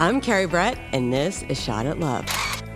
[0.00, 2.24] I'm Kerry Brett, and this is Shot at Love.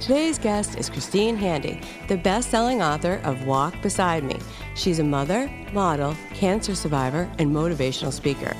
[0.00, 4.36] Today's guest is Christine Handy, the best selling author of Walk Beside Me.
[4.74, 8.54] She's a mother, model, cancer survivor, and motivational speaker.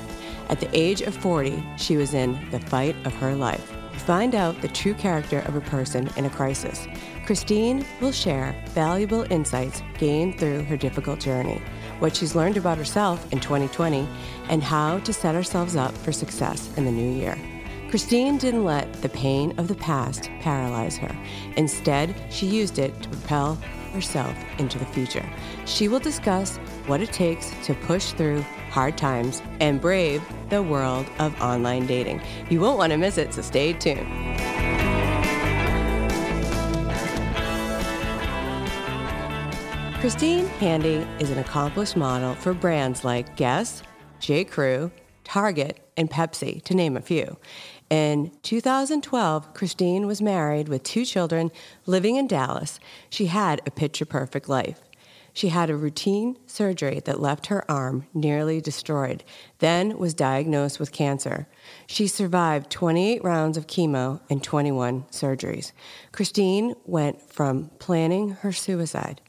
[0.49, 3.71] At the age of 40, she was in the fight of her life.
[4.07, 6.87] Find out the true character of a person in a crisis.
[7.27, 11.61] Christine will share valuable insights gained through her difficult journey,
[11.99, 14.07] what she's learned about herself in 2020,
[14.49, 17.37] and how to set ourselves up for success in the new year.
[17.89, 21.15] Christine didn't let the pain of the past paralyze her.
[21.57, 23.55] Instead, she used it to propel
[23.93, 25.27] herself into the future.
[25.65, 31.07] She will discuss what it takes to push through hard times and brave the world
[31.17, 32.21] of online dating.
[32.49, 34.88] You won't want to miss it, so stay tuned.
[39.99, 43.83] Christine Handy is an accomplished model for brands like Guess,
[44.21, 44.45] J.
[44.45, 44.91] Crew,
[45.25, 47.35] Target, and Pepsi, to name a few.
[47.89, 51.51] In 2012, Christine was married with two children
[51.85, 52.79] living in Dallas.
[53.09, 54.79] She had a picture perfect life.
[55.33, 59.25] She had a routine surgery that left her arm nearly destroyed,
[59.57, 61.45] then was diagnosed with cancer.
[61.87, 65.73] She survived 28 rounds of chemo and 21 surgeries.
[66.13, 69.19] Christine went from planning her suicide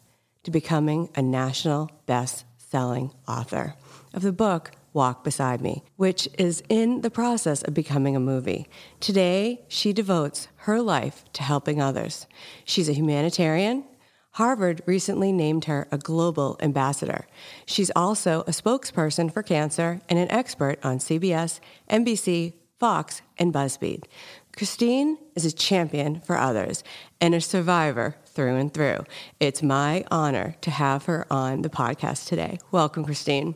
[0.45, 3.75] to becoming a national best selling author
[4.15, 8.69] of the book Walk Beside Me, which is in the process of becoming a movie.
[8.99, 12.27] Today, she devotes her life to helping others.
[12.65, 13.85] She's a humanitarian.
[14.33, 17.27] Harvard recently named her a global ambassador.
[17.67, 24.05] She's also a spokesperson for cancer and an expert on CBS, NBC, Fox, and BuzzFeed.
[24.57, 26.83] Christine is a champion for others
[27.21, 29.05] and a survivor through and through.
[29.39, 32.59] It's my honor to have her on the podcast today.
[32.71, 33.55] Welcome, Christine.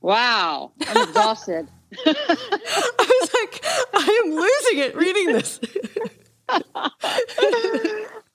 [0.00, 1.68] Wow, I'm exhausted.
[2.06, 5.60] I was like, I am losing it reading this.
[6.48, 6.62] and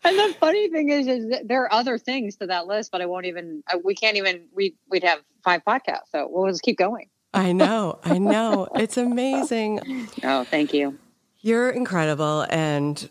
[0.03, 3.25] the funny thing is, is there are other things to that list, but I won't
[3.25, 3.63] even.
[3.83, 4.45] We can't even.
[4.53, 7.09] We we'd have five podcasts, so we'll just keep going.
[7.33, 8.67] I know, I know.
[8.75, 10.07] It's amazing.
[10.23, 10.97] Oh, thank you.
[11.41, 13.09] You're incredible, and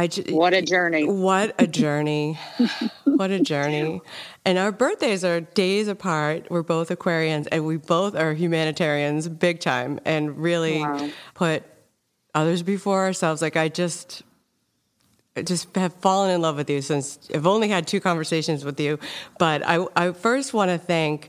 [0.00, 1.04] I what a journey!
[1.04, 2.38] What a journey!
[3.04, 4.00] what a journey!
[4.46, 6.46] And our birthdays are days apart.
[6.48, 11.10] We're both Aquarians, and we both are humanitarians, big time, and really wow.
[11.34, 11.64] put
[12.34, 13.42] others before ourselves.
[13.42, 14.22] Like I just,
[15.36, 18.80] I just have fallen in love with you since I've only had two conversations with
[18.80, 18.98] you.
[19.38, 21.28] But I, I first want to thank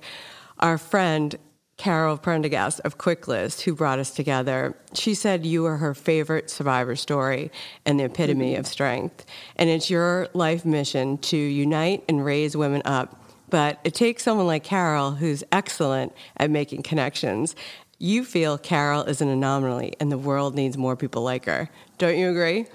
[0.59, 1.35] our friend
[1.81, 6.95] Carol Prendergast of QuickList, who brought us together, she said you were her favorite survivor
[6.95, 7.51] story
[7.87, 9.25] and the epitome of strength.
[9.55, 13.19] And it's your life mission to unite and raise women up.
[13.49, 17.55] But it takes someone like Carol, who's excellent at making connections.
[17.97, 21.67] You feel Carol is an anomaly and the world needs more people like her.
[21.97, 22.67] Don't you agree?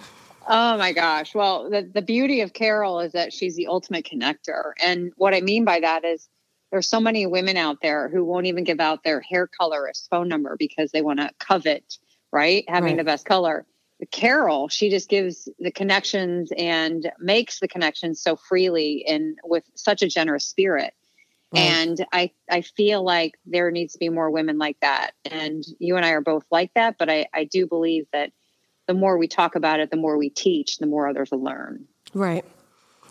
[0.48, 1.32] Oh my gosh.
[1.32, 4.72] Well, the, the beauty of Carol is that she's the ultimate connector.
[4.84, 6.28] And what I mean by that is,
[6.70, 10.28] there's so many women out there who won't even give out their hair colorist phone
[10.28, 11.98] number because they want to covet,
[12.32, 12.64] right?
[12.68, 12.98] Having right.
[12.98, 13.66] the best color.
[14.10, 20.02] Carol, she just gives the connections and makes the connections so freely and with such
[20.02, 20.92] a generous spirit.
[21.54, 21.60] Right.
[21.60, 25.12] And I, I feel like there needs to be more women like that.
[25.30, 28.32] And you and I are both like that, but I, I do believe that
[28.86, 31.86] the more we talk about it, the more we teach, the more others will learn.
[32.12, 32.44] Right.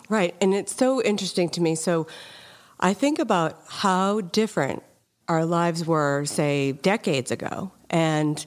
[0.08, 0.34] Right.
[0.40, 1.74] And it's so interesting to me.
[1.74, 2.06] So
[2.78, 4.82] I think about how different
[5.28, 7.72] our lives were, say, decades ago.
[7.90, 8.44] And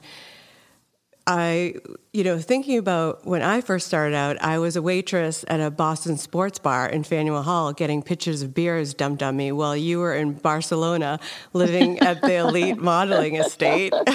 [1.26, 1.74] I,
[2.12, 5.70] you know, thinking about when I first started out, I was a waitress at a
[5.70, 9.98] Boston sports bar in Faneuil Hall getting pitchers of beers dumped on me while you
[9.98, 11.20] were in Barcelona
[11.52, 13.92] living at the elite modeling estate.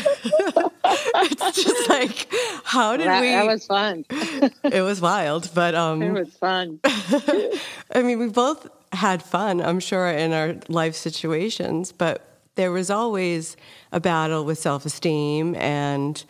[0.86, 2.28] it's just like,
[2.64, 3.30] how did that, we?
[3.30, 4.06] That was fun.
[4.10, 6.80] it was wild, but um, it was fun.
[6.84, 12.90] I mean, we both had fun, I'm sure, in our life situations, but there was
[12.90, 13.58] always
[13.92, 15.56] a battle with self esteem.
[15.56, 16.24] And,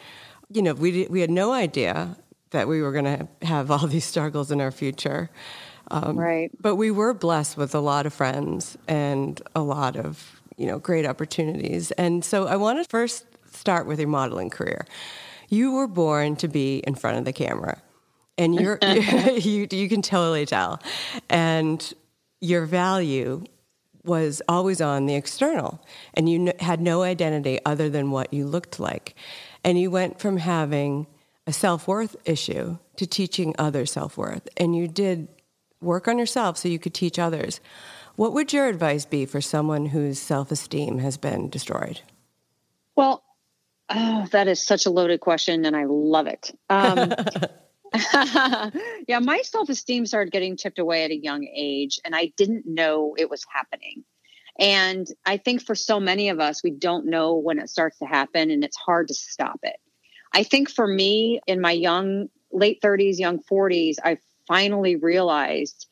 [0.52, 2.18] you know, we, we had no idea
[2.52, 5.30] that we were going to have all these struggles in our future.
[5.92, 6.52] Um, right.
[6.60, 10.80] But we were blessed with a lot of friends and a lot of, you know,
[10.80, 11.92] great opportunities.
[11.92, 14.86] And so I want to first start with your modeling career.
[15.50, 17.82] You were born to be in front of the camera.
[18.38, 20.82] And you're you you can totally tell.
[21.30, 21.94] And
[22.46, 23.44] your value
[24.04, 25.84] was always on the external
[26.14, 29.16] and you had no identity other than what you looked like.
[29.64, 31.08] And you went from having
[31.48, 34.48] a self worth issue to teaching others self worth.
[34.58, 35.28] And you did
[35.82, 37.60] work on yourself so you could teach others.
[38.16, 42.02] What would your advice be for someone whose self esteem has been destroyed?
[42.96, 43.26] Well,
[43.90, 46.52] Oh, that is such a loaded question, and I love it.
[46.70, 47.14] Um,
[49.08, 52.66] yeah, my self esteem started getting chipped away at a young age, and I didn't
[52.66, 54.04] know it was happening.
[54.58, 58.06] And I think for so many of us, we don't know when it starts to
[58.06, 59.76] happen, and it's hard to stop it.
[60.34, 65.88] I think for me, in my young, late 30s, young 40s, I finally realized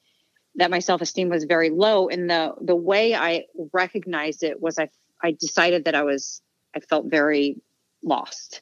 [0.56, 2.10] that my self esteem was very low.
[2.10, 4.90] And the the way I recognized it was I
[5.22, 6.42] I decided that I was
[6.76, 7.62] I felt very
[8.04, 8.62] lost.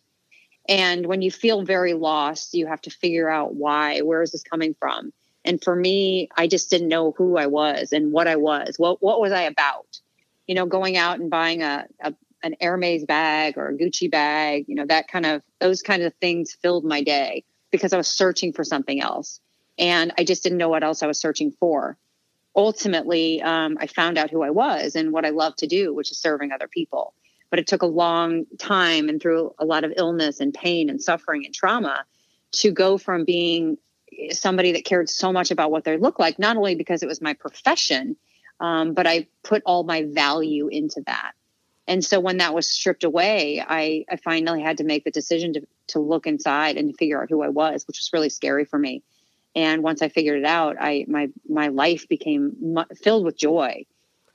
[0.71, 4.00] And when you feel very lost, you have to figure out why.
[4.00, 5.12] Where is this coming from?
[5.44, 8.75] And for me, I just didn't know who I was and what I was.
[8.77, 10.00] What what was I about?
[10.47, 14.63] You know, going out and buying a, a an Hermes bag or a Gucci bag,
[14.69, 18.07] you know, that kind of those kind of things filled my day because I was
[18.07, 19.41] searching for something else.
[19.77, 21.97] And I just didn't know what else I was searching for.
[22.56, 26.12] Ultimately, um, I found out who I was and what I love to do, which
[26.12, 27.13] is serving other people.
[27.51, 31.00] But it took a long time and through a lot of illness and pain and
[31.01, 32.06] suffering and trauma
[32.53, 33.77] to go from being
[34.31, 37.21] somebody that cared so much about what they look like, not only because it was
[37.21, 38.15] my profession,
[38.59, 41.33] um, but I put all my value into that.
[41.88, 45.54] And so when that was stripped away, I, I finally had to make the decision
[45.54, 48.80] to, to look inside and figure out who I was, which was really scary for
[48.80, 49.04] me.
[49.56, 53.86] And once I figured it out, I my my life became filled with joy.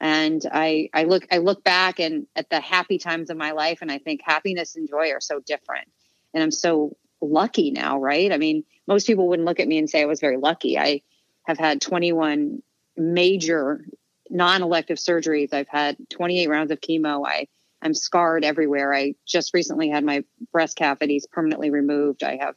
[0.00, 3.78] And I I look I look back and at the happy times of my life,
[3.82, 5.88] and I think happiness and joy are so different.
[6.34, 8.30] And I'm so lucky now, right?
[8.30, 10.78] I mean, most people wouldn't look at me and say I was very lucky.
[10.78, 11.02] I
[11.44, 12.62] have had 21
[12.96, 13.84] major
[14.28, 15.54] non-elective surgeries.
[15.54, 17.26] I've had 28 rounds of chemo.
[17.26, 17.48] I
[17.82, 18.94] I'm scarred everywhere.
[18.94, 22.22] I just recently had my breast cavities permanently removed.
[22.22, 22.54] I have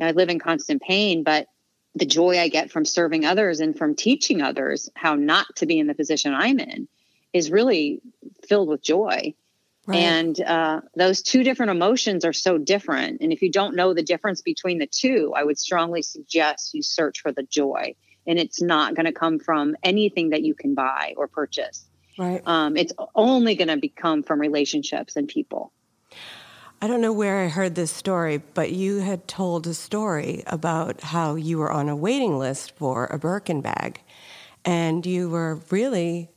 [0.00, 1.48] I live in constant pain, but
[1.94, 5.78] the joy I get from serving others and from teaching others how not to be
[5.78, 6.88] in the position I'm in
[7.32, 8.00] is really
[8.46, 9.34] filled with joy.
[9.86, 9.96] Right.
[9.96, 13.22] And uh, those two different emotions are so different.
[13.22, 16.82] And if you don't know the difference between the two, I would strongly suggest you
[16.82, 17.94] search for the joy.
[18.26, 21.88] And it's not going to come from anything that you can buy or purchase.
[22.18, 22.42] Right.
[22.44, 25.72] Um, it's only going to become from relationships and people.
[26.80, 31.00] I don't know where I heard this story, but you had told a story about
[31.00, 34.00] how you were on a waiting list for a Birkin bag.
[34.64, 36.30] And you were really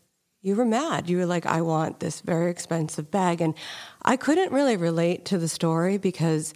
[0.43, 1.07] you were mad.
[1.07, 3.41] You were like, I want this very expensive bag.
[3.41, 3.53] And
[4.01, 6.55] I couldn't really relate to the story because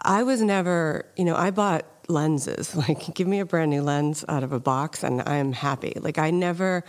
[0.00, 2.76] I was never, you know, I bought lenses.
[2.88, 5.94] Like, give me a brand new lens out of a box and I'm happy.
[6.00, 6.84] Like, I never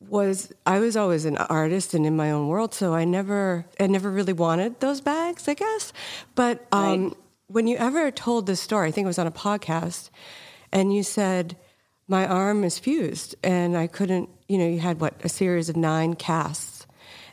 [0.00, 2.74] was, I was always an artist and in my own world.
[2.74, 5.92] So I never, I never really wanted those bags, I guess.
[6.34, 7.16] But um, right.
[7.48, 10.10] when you ever told this story, I think it was on a podcast,
[10.72, 11.56] and you said,
[12.06, 15.76] my arm is fused and I couldn't, you know, you had what, a series of
[15.76, 16.86] nine casts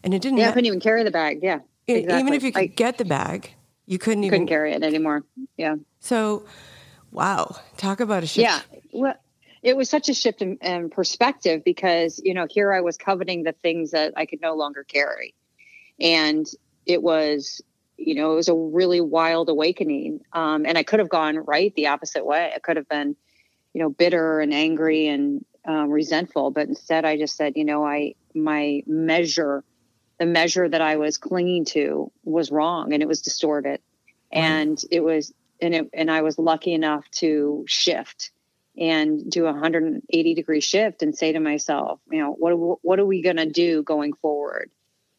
[0.04, 0.38] and it didn't.
[0.38, 1.40] Yeah, I couldn't even carry the bag.
[1.42, 1.60] Yeah.
[1.88, 2.19] Exactly.
[2.19, 3.52] Even if you could I, get the bag,
[3.86, 4.31] you couldn't even.
[4.31, 5.24] Couldn't carry it anymore.
[5.58, 5.75] Yeah.
[6.00, 6.46] So,
[7.12, 7.58] wow.
[7.78, 8.44] Talk about a shift.
[8.44, 8.62] Yeah.
[8.94, 9.16] Well,
[9.63, 13.44] it was such a shift in, in perspective because, you know, here I was coveting
[13.44, 15.36] the things that I could no longer carry.
[16.00, 16.48] And
[16.86, 17.62] it was
[18.02, 20.22] you know, it was a really wild awakening.
[20.34, 22.52] Um, and I could have gone right the opposite way.
[22.54, 23.16] I could have been,
[23.74, 26.52] you know, bitter and angry and um, resentful.
[26.52, 29.63] But instead, I just said, you know, I my measure,
[30.19, 33.81] the measure that I was clinging to was wrong and it was distorted,
[34.32, 38.32] and it was and it and I was lucky enough to shift
[38.78, 43.06] and do a 180 degree shift and say to myself, you know, what what are
[43.06, 44.72] we going to do going forward?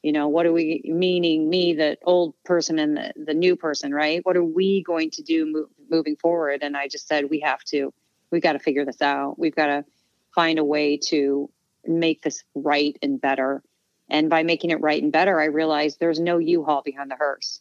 [0.02, 3.94] You know, what are we meaning me, the old person and the, the new person,
[3.94, 4.25] right?
[4.25, 6.62] What are we going to do move, moving forward?
[6.62, 7.92] And I just said, we have to
[8.32, 9.38] we've got to figure this out.
[9.38, 9.85] We've got to
[10.35, 11.49] find a way to
[11.87, 13.62] make this right and better.
[14.09, 17.61] And by making it right and better, I realized there's no U-Haul behind the hearse.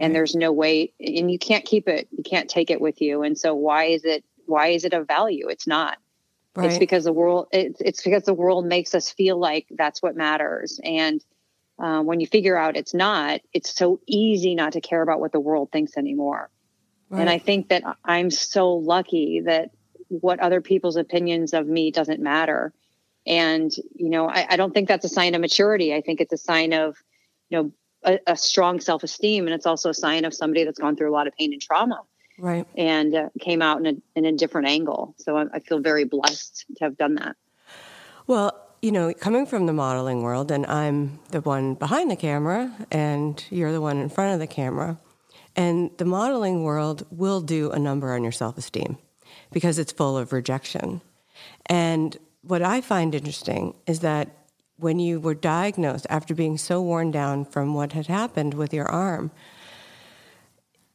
[0.00, 3.24] And there's no way and you can't keep it, you can't take it with you.
[3.24, 5.48] And so why is it why is it of value?
[5.48, 5.98] It's not.
[6.56, 6.70] Right.
[6.70, 10.16] It's because the world it's, it's because the world makes us feel like that's what
[10.16, 10.80] matters.
[10.82, 11.24] And
[11.78, 15.30] uh, when you figure out it's not, it's so easy not to care about what
[15.30, 16.50] the world thinks anymore.
[17.10, 17.20] Right.
[17.20, 19.70] And I think that I'm so lucky that
[20.08, 22.72] what other people's opinions of me doesn't matter.
[23.26, 25.94] And, you know, I, I don't think that's a sign of maturity.
[25.94, 26.96] I think it's a sign of,
[27.50, 27.72] you know,
[28.04, 29.46] a, a strong self esteem.
[29.46, 31.62] And it's also a sign of somebody that's gone through a lot of pain and
[31.62, 32.02] trauma.
[32.38, 32.66] Right.
[32.76, 35.14] And uh, came out in a, in a different angle.
[35.18, 37.36] So I, I feel very blessed to have done that.
[38.26, 42.72] Well, you know, coming from the modeling world, and I'm the one behind the camera,
[42.92, 44.98] and you're the one in front of the camera.
[45.56, 48.98] And the modeling world will do a number on your self esteem
[49.52, 51.00] because it's full of rejection.
[51.66, 54.28] And what I find interesting is that
[54.76, 58.86] when you were diagnosed after being so worn down from what had happened with your
[58.86, 59.32] arm,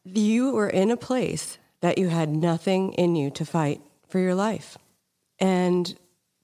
[0.03, 4.35] you were in a place that you had nothing in you to fight for your
[4.35, 4.77] life
[5.39, 5.95] and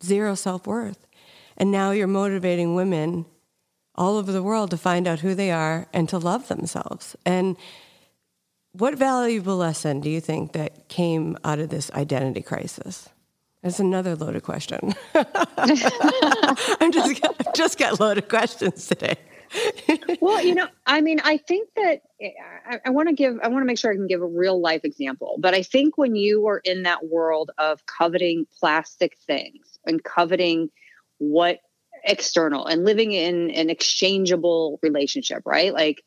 [0.03, 1.05] zero self worth.
[1.57, 3.25] And now you're motivating women
[3.95, 7.15] all over the world to find out who they are and to love themselves.
[7.25, 7.57] And
[8.71, 13.09] what valuable lesson do you think that came out of this identity crisis?
[13.61, 14.93] That's another loaded question.
[15.15, 17.21] I'm just
[17.55, 19.17] just got loaded questions today.
[20.21, 22.31] Well, you know, I mean, I think that eh,
[22.69, 24.59] I, I want to give, I want to make sure I can give a real
[24.59, 25.37] life example.
[25.39, 30.69] But I think when you are in that world of coveting plastic things and coveting
[31.17, 31.59] what
[32.03, 35.73] external and living in an exchangeable relationship, right?
[35.73, 36.03] Like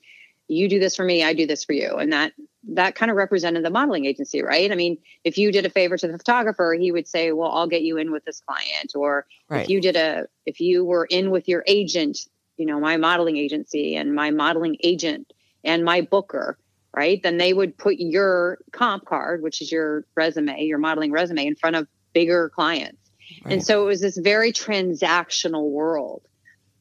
[0.49, 1.97] you do this for me, I do this for you.
[1.97, 2.33] And that
[2.69, 4.71] that kind of represented the modeling agency, right?
[4.71, 7.67] I mean, if you did a favor to the photographer, he would say, "Well, I'll
[7.67, 9.63] get you in with this client." Or right.
[9.63, 12.19] if you did a if you were in with your agent,
[12.57, 15.33] you know, my modeling agency and my modeling agent
[15.65, 16.59] and my booker,
[16.95, 17.23] right?
[17.23, 21.57] Then they would put your comp card, which is your resume, your modeling resume in
[21.57, 22.99] front of bigger clients.
[23.45, 23.55] Right.
[23.55, 26.23] And so it was this very transactional world.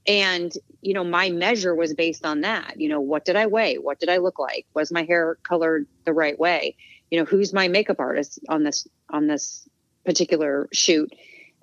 [0.08, 0.52] And,
[0.82, 2.80] you know, my measure was based on that.
[2.80, 3.76] You know, what did I weigh?
[3.76, 4.66] What did I look like?
[4.74, 6.76] Was my hair colored the right way?
[7.12, 9.68] You know, who's my makeup artist on this on this
[10.04, 11.14] particular shoot?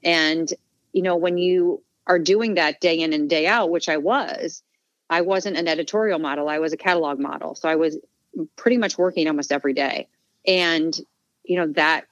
[0.04, 0.48] And,
[0.92, 4.62] you know, when you are doing that day in and day out, which I was,
[5.10, 6.48] I wasn't an editorial model.
[6.48, 7.54] I was a catalog model.
[7.54, 7.98] So I was
[8.56, 10.08] pretty much working almost every day.
[10.46, 10.98] And,
[11.44, 12.06] you know, that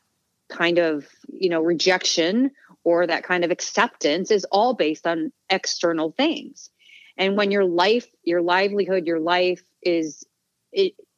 [0.48, 2.50] kind of, you know, rejection
[2.84, 6.70] or that kind of acceptance is all based on external things.
[7.16, 10.26] And when your life, your livelihood, your life is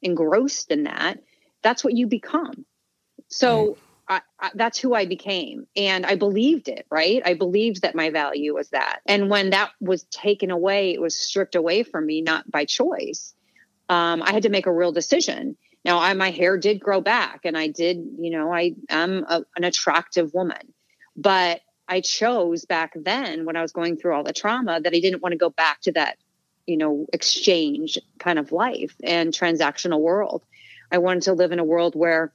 [0.00, 1.18] engrossed in that,
[1.62, 2.64] that's what you become.
[3.28, 3.76] So.
[4.08, 5.66] I, I, that's who I became.
[5.76, 7.22] And I believed it, right?
[7.24, 9.00] I believed that my value was that.
[9.06, 13.34] And when that was taken away, it was stripped away from me, not by choice.
[13.88, 15.56] Um, I had to make a real decision.
[15.84, 19.44] Now, I, my hair did grow back, and I did, you know, I am a,
[19.56, 20.74] an attractive woman
[21.18, 25.00] but I chose back then when I was going through all the trauma that I
[25.00, 26.16] didn't want to go back to that,
[26.64, 30.44] you know, exchange kind of life and transactional world.
[30.92, 32.32] I wanted to live in a world where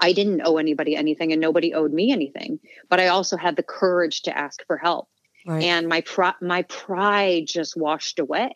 [0.00, 3.62] I didn't owe anybody anything and nobody owed me anything, but I also had the
[3.62, 5.08] courage to ask for help.
[5.46, 5.62] Right.
[5.64, 6.02] And my
[6.40, 8.52] my pride just washed away.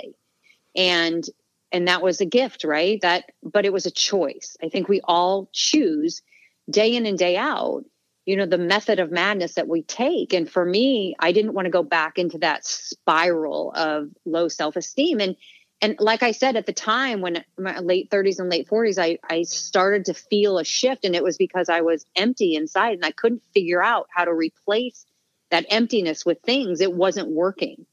[0.76, 1.24] And
[1.72, 3.00] and that was a gift, right?
[3.02, 4.56] That but it was a choice.
[4.62, 6.22] I think we all choose
[6.70, 7.84] day in and day out
[8.26, 11.66] you know the method of madness that we take and for me i didn't want
[11.66, 15.36] to go back into that spiral of low self-esteem and
[15.81, 19.19] and like i said at the time when my late 30s and late 40s i
[19.28, 23.04] i started to feel a shift and it was because i was empty inside and
[23.04, 25.07] i couldn't figure out how to replace
[25.54, 26.81] that emptiness with things.
[26.81, 27.87] It wasn't working.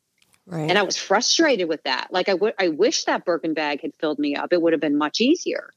[0.47, 2.07] Right and i was frustrated with that.
[2.11, 4.51] Like I would I wish that birkin bag had filled me up.
[4.51, 5.71] It would have been much easier.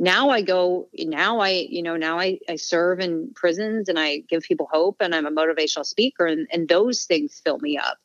[0.00, 4.18] Now I go, now I, you know, now I, I serve in prisons and I
[4.18, 7.98] give people hope and I'm a motivational speaker and, and those things fill me up.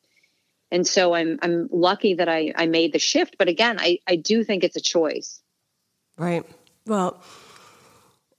[0.74, 3.38] And so I'm, I'm lucky that I, I made the shift.
[3.38, 5.39] But again, I, I do think it's a choice.
[6.18, 6.44] Right.
[6.88, 7.22] Well,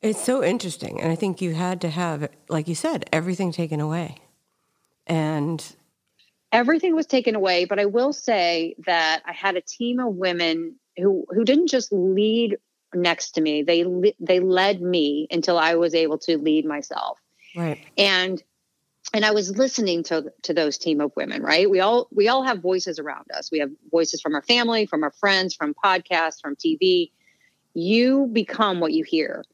[0.02, 1.00] it's so interesting.
[1.00, 4.16] And I think you had to have, like you said, everything taken away.
[5.06, 5.64] And
[6.50, 7.66] everything was taken away.
[7.66, 11.92] But I will say that I had a team of women who, who didn't just
[11.92, 12.56] lead
[12.92, 13.62] next to me.
[13.62, 13.84] They
[14.18, 17.18] they led me until I was able to lead myself.
[17.56, 17.78] Right.
[17.96, 18.42] And
[19.12, 21.68] and I was listening to to those team of women, right?
[21.68, 23.50] We all we all have voices around us.
[23.52, 27.10] We have voices from our family, from our friends, from podcasts, from TV.
[27.74, 29.44] You become what you hear.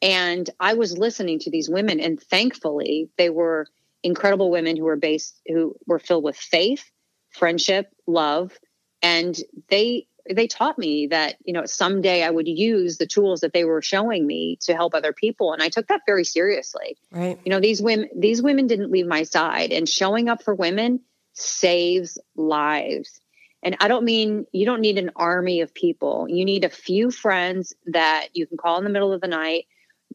[0.00, 3.66] And I was listening to these women and thankfully they were
[4.02, 6.84] incredible women who were based who were filled with faith,
[7.30, 8.58] friendship, love,
[9.02, 9.36] and
[9.68, 13.64] they they taught me that you know someday i would use the tools that they
[13.64, 15.52] were showing me to help other people.
[15.52, 16.96] And i took that very seriously.
[17.10, 17.38] Right.
[17.44, 21.00] You know these women these women didn't leave my side and showing up for women
[21.32, 23.20] saves lives.
[23.62, 26.26] And i don't mean you don't need an army of people.
[26.28, 29.66] You need a few friends that you can call in the middle of the night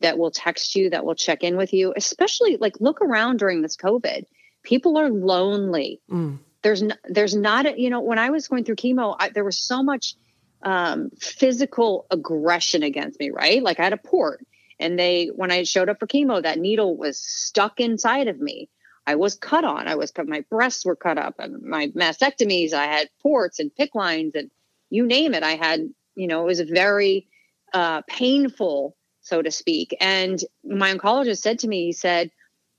[0.01, 3.61] that will text you that will check in with you especially like look around during
[3.61, 4.25] this covid.
[4.63, 6.01] People are lonely.
[6.09, 9.29] Mm there's no, there's not a, you know when I was going through chemo, I,
[9.29, 10.15] there was so much
[10.63, 13.61] um, physical aggression against me, right?
[13.61, 14.43] Like I had a port,
[14.79, 18.67] and they when I showed up for chemo, that needle was stuck inside of me.
[19.05, 19.87] I was cut on.
[19.87, 20.27] I was cut.
[20.27, 21.35] My breasts were cut up.
[21.37, 22.73] And my mastectomies.
[22.73, 24.49] I had ports and PICC lines, and
[24.89, 25.43] you name it.
[25.43, 25.81] I had.
[26.15, 27.27] You know, it was very
[27.75, 29.95] uh, painful, so to speak.
[30.01, 32.31] And my oncologist said to me, he said,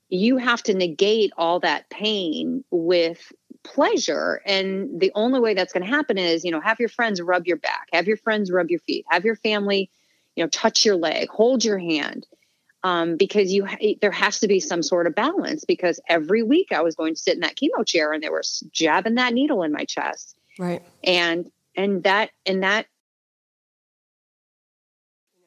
[0.09, 3.31] "You have to negate all that pain with
[3.73, 4.41] pleasure.
[4.45, 7.45] And the only way that's going to happen is, you know, have your friends rub
[7.45, 9.89] your back, have your friends rub your feet, have your family,
[10.35, 12.25] you know, touch your leg, hold your hand.
[12.83, 13.67] Um, because you
[14.01, 17.19] there has to be some sort of balance because every week I was going to
[17.19, 20.37] sit in that chemo chair and they were jabbing that needle in my chest.
[20.59, 20.83] Right.
[21.03, 22.85] And and that and that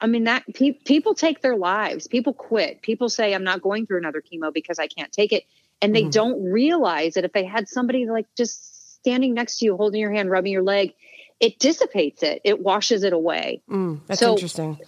[0.00, 2.08] I mean that pe- people take their lives.
[2.08, 2.82] People quit.
[2.82, 5.44] People say I'm not going through another chemo because I can't take it
[5.82, 6.12] and they mm.
[6.12, 10.12] don't realize that if they had somebody like just standing next to you holding your
[10.12, 10.94] hand rubbing your leg
[11.38, 14.78] it dissipates it it washes it away mm, that's so, interesting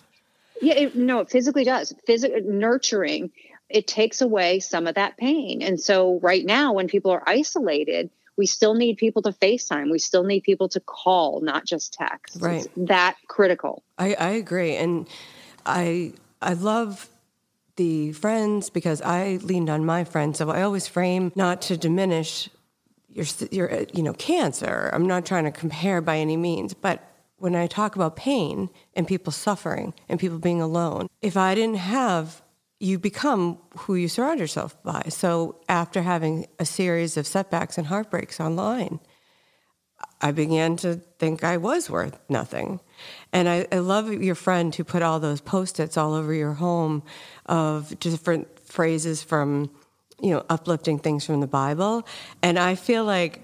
[0.60, 3.30] yeah it, no it physically does physical nurturing
[3.68, 8.10] it takes away some of that pain and so right now when people are isolated
[8.36, 9.90] we still need people to FaceTime.
[9.90, 12.38] We still need people to call, not just text.
[12.40, 12.64] Right.
[12.64, 13.82] It's that critical.
[13.98, 14.74] I, I agree.
[14.76, 15.06] And
[15.66, 17.08] I I love
[17.76, 20.38] the friends because I leaned on my friends.
[20.38, 22.48] So I always frame not to diminish
[23.08, 24.90] your your you know cancer.
[24.92, 27.02] I'm not trying to compare by any means, but
[27.36, 31.76] when I talk about pain and people suffering and people being alone, if I didn't
[31.76, 32.42] have
[32.82, 35.02] you become who you surround yourself by.
[35.08, 38.98] So after having a series of setbacks and heartbreaks online,
[40.20, 42.80] I began to think I was worth nothing.
[43.32, 46.54] And I, I love your friend who put all those post its all over your
[46.54, 47.02] home
[47.46, 49.70] of different phrases from,
[50.20, 52.06] you know, uplifting things from the Bible.
[52.42, 53.42] And I feel like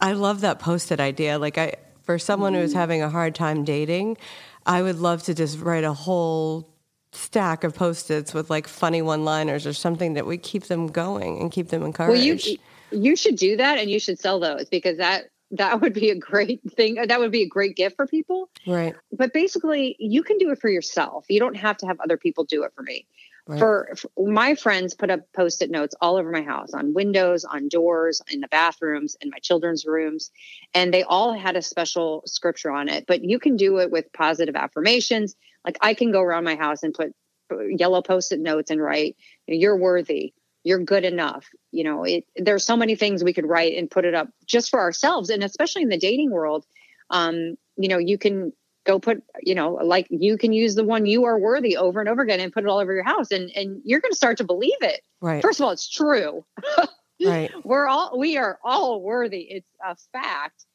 [0.00, 1.38] I love that post it idea.
[1.38, 2.78] Like, I, for someone who's mm-hmm.
[2.78, 4.16] having a hard time dating,
[4.64, 6.72] I would love to just write a whole
[7.12, 11.50] stack of post-its with like funny one-liners or something that would keep them going and
[11.50, 12.10] keep them encouraged.
[12.10, 12.58] Well, you
[12.92, 16.14] you should do that and you should sell those because that that would be a
[16.14, 16.98] great thing.
[16.98, 18.50] Uh, that would be a great gift for people.
[18.66, 18.94] Right.
[19.12, 21.26] But basically, you can do it for yourself.
[21.28, 23.06] You don't have to have other people do it for me.
[23.48, 23.60] Right.
[23.60, 27.68] For, for, my friends put up post-it notes all over my house on windows on
[27.68, 30.32] doors in the bathrooms in my children's rooms
[30.74, 34.12] and they all had a special scripture on it but you can do it with
[34.12, 37.14] positive affirmations like i can go around my house and put
[37.52, 40.34] uh, yellow post-it notes and write you're worthy
[40.66, 41.46] you're good enough.
[41.70, 44.68] You know it, there's so many things we could write and put it up just
[44.68, 45.30] for ourselves.
[45.30, 46.66] And especially in the dating world
[47.10, 48.52] um, you know you can
[48.84, 52.08] go put you know like you can use the one you are worthy over and
[52.08, 53.30] over again and put it all over your house.
[53.30, 55.02] And and you're going to start to believe it.
[55.20, 55.40] Right.
[55.40, 56.44] First of all it's true.
[57.24, 57.50] Right.
[57.64, 59.40] We're all we are all worthy.
[59.48, 60.66] It's a fact.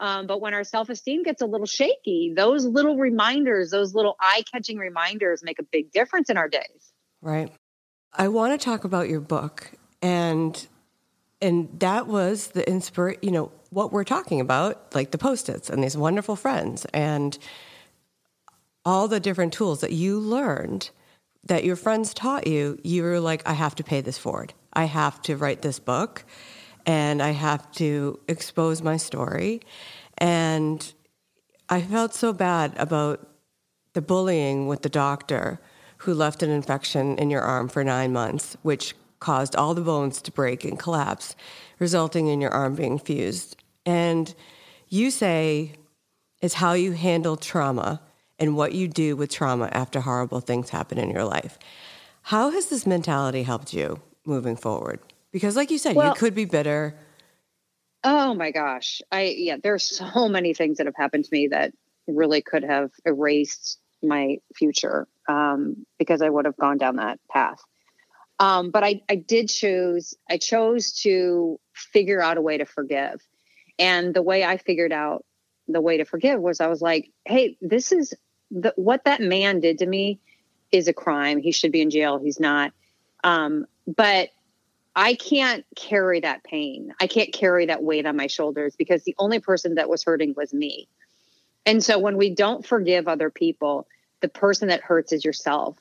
[0.00, 4.76] Um, but when our self-esteem gets a little shaky those little reminders those little eye-catching
[4.76, 6.92] reminders make a big difference in our days.
[7.22, 7.52] Right
[8.14, 10.66] I want to talk about your book and
[11.42, 15.82] and that was the inspire you know what we're talking about like the post-its and
[15.82, 17.38] these wonderful friends and
[18.84, 20.90] all the different tools that you learned
[21.46, 24.54] that your friends taught you you were like I have to pay this forward.
[24.72, 26.24] I have to write this book
[26.86, 29.60] and I have to expose my story.
[30.18, 30.92] And
[31.68, 33.26] I felt so bad about
[33.94, 35.60] the bullying with the doctor
[36.04, 40.20] who left an infection in your arm for nine months, which caused all the bones
[40.20, 41.34] to break and collapse,
[41.78, 43.56] resulting in your arm being fused.
[43.86, 44.34] And
[44.88, 45.72] you say
[46.42, 48.02] it's how you handle trauma
[48.38, 51.58] and what you do with trauma after horrible things happen in your life.
[52.20, 55.00] How has this mentality helped you moving forward?
[55.32, 56.94] Because, like you said, well, you could be bitter.
[58.02, 59.00] Oh my gosh.
[59.10, 61.72] I, yeah, there's so many things that have happened to me that
[62.06, 67.60] really could have erased my future um, because I would have gone down that path.
[68.40, 73.22] Um, but I, I did choose, I chose to figure out a way to forgive.
[73.78, 75.24] And the way I figured out
[75.68, 78.14] the way to forgive was I was like, hey, this is
[78.50, 80.20] the, what that man did to me
[80.72, 81.38] is a crime.
[81.38, 82.18] He should be in jail.
[82.18, 82.72] He's not.
[83.22, 84.30] Um, but
[84.96, 86.94] I can't carry that pain.
[87.00, 90.34] I can't carry that weight on my shoulders because the only person that was hurting
[90.36, 90.88] was me.
[91.66, 93.88] And so when we don't forgive other people,
[94.24, 95.76] the person that hurts is yourself.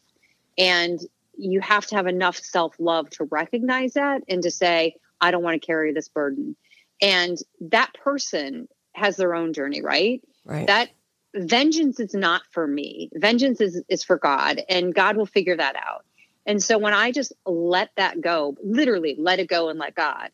[0.58, 1.00] And
[1.38, 5.44] you have to have enough self love to recognize that and to say, I don't
[5.44, 6.58] want to carry this burden.
[7.02, 10.22] And that person has their own journey, right?
[10.44, 10.68] Right.
[10.68, 10.90] That
[11.34, 13.10] vengeance is not for me.
[13.14, 16.04] Vengeance is, is for God, and God will figure that out.
[16.46, 20.32] And so when I just let that go, literally let it go and let God,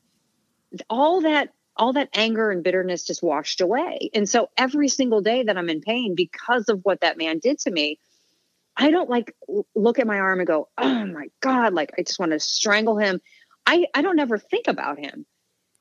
[0.89, 4.09] all that all that anger and bitterness just washed away.
[4.13, 7.57] And so every single day that I'm in pain because of what that man did
[7.59, 7.99] to me,
[8.75, 9.33] I don't like
[9.75, 12.97] look at my arm and go, "Oh my god, like I just want to strangle
[12.97, 13.21] him."
[13.65, 15.25] I I don't ever think about him.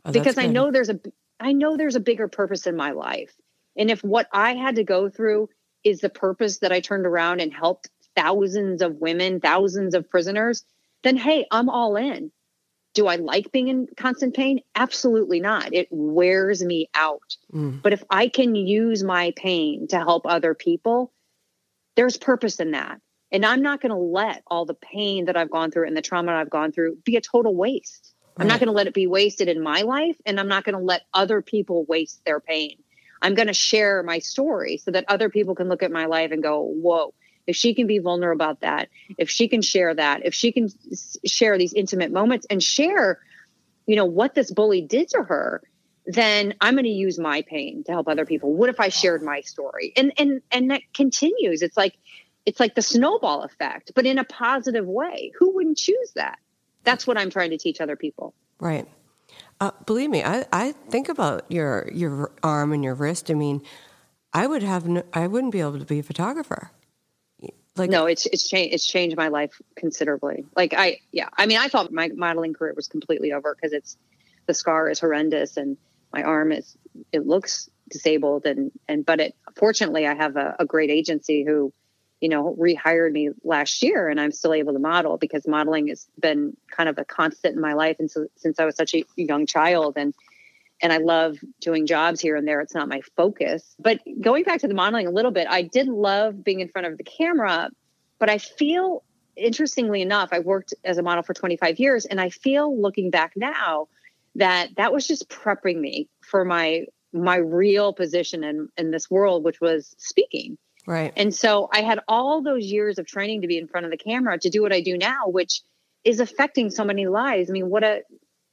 [0.05, 1.01] Oh, because I know there's a
[1.41, 3.35] I know there's a bigger purpose in my life.
[3.77, 5.49] And if what I had to go through
[5.85, 10.65] is the purpose that I turned around and helped thousands of women, thousands of prisoners,
[11.03, 12.33] then hey, I'm all in.
[12.99, 14.59] Do I like being in constant pain?
[14.75, 15.73] Absolutely not.
[15.73, 17.37] It wears me out.
[17.55, 17.81] Mm.
[17.81, 21.13] But if I can use my pain to help other people,
[21.95, 23.01] there's purpose in that.
[23.31, 26.03] And I'm not going to let all the pain that I've gone through and the
[26.03, 28.17] trauma I've gone through be a total waste.
[28.37, 28.43] Right.
[28.43, 30.17] I'm not going to let it be wasted in my life.
[30.27, 32.79] And I'm not going to let other people waste their pain.
[33.23, 36.33] I'm going to share my story so that other people can look at my life
[36.33, 37.15] and go, whoa,
[37.49, 40.69] if she can be vulnerable about that, if she can share that, if she can
[41.27, 43.19] share these intimate moments and share,
[43.87, 45.63] you know, what this bully did to her,
[46.05, 48.53] then I'm going to use my pain to help other people.
[48.53, 49.95] What if I shared my story?
[49.97, 51.63] And and and that continues.
[51.63, 51.97] It's like
[52.45, 55.33] it's like the snowball effect, but in a positive way.
[55.39, 56.39] Who wouldn't choose that?
[56.85, 58.35] That's what I'm trying to teach other people.
[58.61, 58.87] Right.
[59.61, 63.31] Uh, believe me, I, I think about your your arm and your wrist.
[63.31, 63.63] I mean,
[64.35, 66.73] I would have no, I wouldn't be able to be a photographer.
[67.79, 70.45] Like no, it's it's changed it's changed my life considerably.
[70.57, 73.97] Like I yeah, I mean, I thought my modeling career was completely over because it's
[74.47, 75.77] the scar is horrendous and
[76.12, 76.77] my arm is
[77.12, 81.73] it looks disabled and and but it fortunately I have a, a great agency who
[82.21, 86.07] you know, rehired me last year and I'm still able to model because modeling has
[86.19, 87.97] been kind of a constant in my life.
[88.01, 90.14] And so since I was such a young child and,
[90.81, 92.61] and I love doing jobs here and there.
[92.61, 93.75] It's not my focus.
[93.79, 96.87] But going back to the modeling a little bit, I did love being in front
[96.87, 97.71] of the camera,
[98.19, 99.03] but I feel
[99.37, 103.33] interestingly enough, I worked as a model for 25 years and I feel looking back
[103.37, 103.88] now
[104.35, 109.43] that that was just prepping me for my my real position in in this world
[109.43, 111.12] which was speaking Right.
[111.19, 113.99] And so I had all those years of training to be in front of the
[113.99, 115.61] camera to do what I do now, which
[116.03, 117.51] is affecting so many lives.
[117.51, 118.01] I mean, what a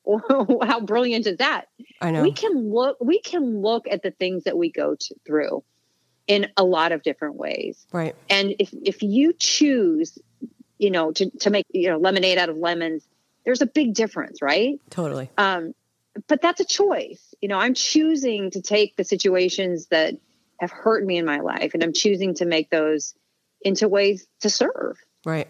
[0.64, 1.66] how brilliant is that?
[2.02, 2.22] I know.
[2.22, 5.64] We can look we can look at the things that we go to, through
[6.28, 7.86] in a lot of different ways.
[7.92, 8.16] Right.
[8.30, 10.18] And if if you choose,
[10.78, 13.08] you know, to to make, you know, lemonade out of lemons,
[13.46, 14.80] there's a big difference, right?
[14.90, 15.30] Totally.
[15.38, 15.74] Um
[16.28, 17.34] but that's a choice.
[17.42, 20.16] You know, I'm choosing to take the situations that
[20.60, 23.14] have hurt me in my life and i'm choosing to make those
[23.62, 25.48] into ways to serve right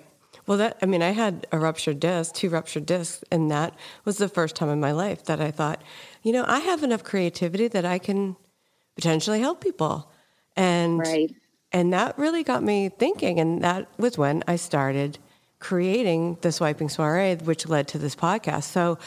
[0.47, 4.17] well that i mean i had a ruptured disc two ruptured discs and that was
[4.17, 5.81] the first time in my life that i thought
[6.23, 8.36] you know i have enough creativity that i can
[8.95, 10.12] potentially help people
[10.55, 11.34] and right.
[11.71, 15.17] and that really got me thinking and that was when i started
[15.60, 18.97] creating the swiping soiree which led to this podcast so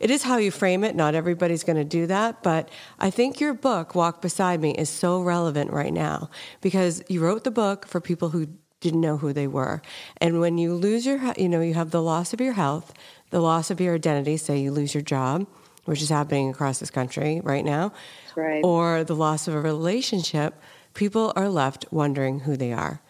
[0.00, 0.94] it is how you frame it.
[0.94, 2.68] Not everybody's going to do that, but
[3.00, 7.44] I think your book, Walk Beside Me, is so relevant right now because you wrote
[7.44, 8.48] the book for people who
[8.80, 9.82] didn't know who they were.
[10.20, 12.92] And when you lose your, you know, you have the loss of your health,
[13.30, 15.46] the loss of your identity, say you lose your job,
[15.84, 17.92] which is happening across this country right now,
[18.36, 18.62] right.
[18.62, 20.54] or the loss of a relationship,
[20.94, 23.00] people are left wondering who they are.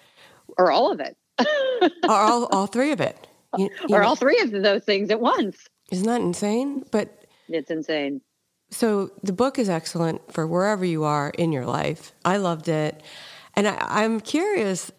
[0.57, 1.17] Or all of it.
[2.09, 3.27] or all, all three of it.
[3.57, 5.69] You, you or know, all three of those things at once.
[5.91, 6.85] Isn't that insane?
[6.91, 8.21] But it's insane.
[8.71, 12.13] So the book is excellent for wherever you are in your life.
[12.25, 13.03] I loved it.
[13.55, 14.93] And I, am curious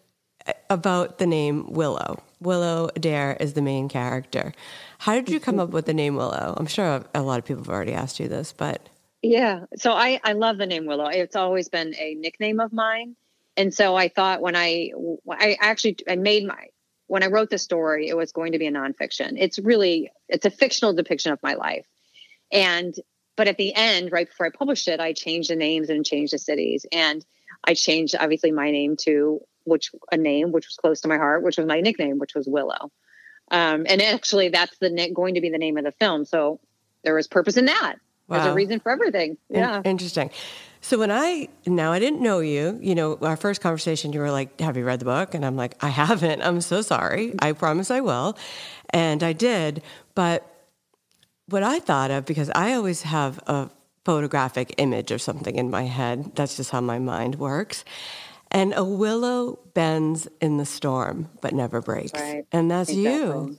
[0.69, 2.21] about the name Willow.
[2.39, 4.53] Willow Dare is the main character.
[4.99, 6.53] How did you come up with the name Willow?
[6.57, 8.87] I'm sure a lot of people have already asked you this, but.
[9.21, 9.65] Yeah.
[9.75, 11.07] So I, I love the name Willow.
[11.07, 13.15] It's always been a nickname of mine.
[13.57, 14.91] And so I thought when I,
[15.29, 16.67] I actually, I made my,
[17.07, 19.33] when I wrote the story, it was going to be a nonfiction.
[19.37, 21.87] It's really it's a fictional depiction of my life.
[22.51, 22.93] And
[23.35, 26.33] but at the end, right before I published it, I changed the names and changed
[26.33, 26.85] the cities.
[26.91, 27.25] And
[27.63, 31.43] I changed obviously my name to which a name which was close to my heart,
[31.43, 32.91] which was my nickname, which was Willow.
[33.51, 36.25] Um, and actually, that's the going to be the name of the film.
[36.25, 36.59] So
[37.03, 37.95] there was purpose in that.
[38.27, 38.37] Wow.
[38.37, 39.37] There's a reason for everything.
[39.49, 40.29] Yeah, interesting.
[40.81, 44.31] So when I now I didn't know you, you know, our first conversation you were
[44.31, 46.41] like, "Have you read the book?" And I'm like, "I haven't.
[46.41, 47.33] I'm so sorry.
[47.39, 48.37] I promise I will."
[48.91, 49.81] And I did,
[50.15, 50.45] but
[51.47, 53.69] what I thought of because I always have a
[54.05, 56.31] photographic image of something in my head.
[56.35, 57.83] That's just how my mind works.
[58.51, 62.13] And a willow bends in the storm but never breaks.
[62.13, 62.45] Right.
[62.51, 63.13] And that's exactly.
[63.13, 63.57] you.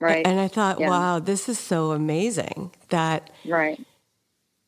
[0.00, 0.26] Right.
[0.26, 0.88] And I thought, yeah.
[0.88, 3.80] wow, this is so amazing that Right.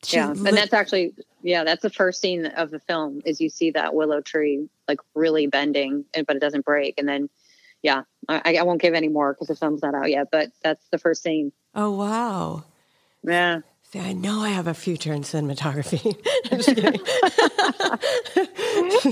[0.07, 0.31] yeah.
[0.31, 1.13] Li- and that's actually
[1.45, 4.99] yeah, that's the first scene of the film is you see that willow tree like
[5.13, 6.95] really bending, but it doesn't break.
[6.97, 7.29] And then,
[7.83, 10.29] yeah, I, I won't give any more because the film's not out yet.
[10.31, 11.51] But that's the first scene.
[11.75, 12.63] Oh wow!
[13.21, 13.59] Yeah.
[13.83, 16.17] See, I know I have a future in cinematography.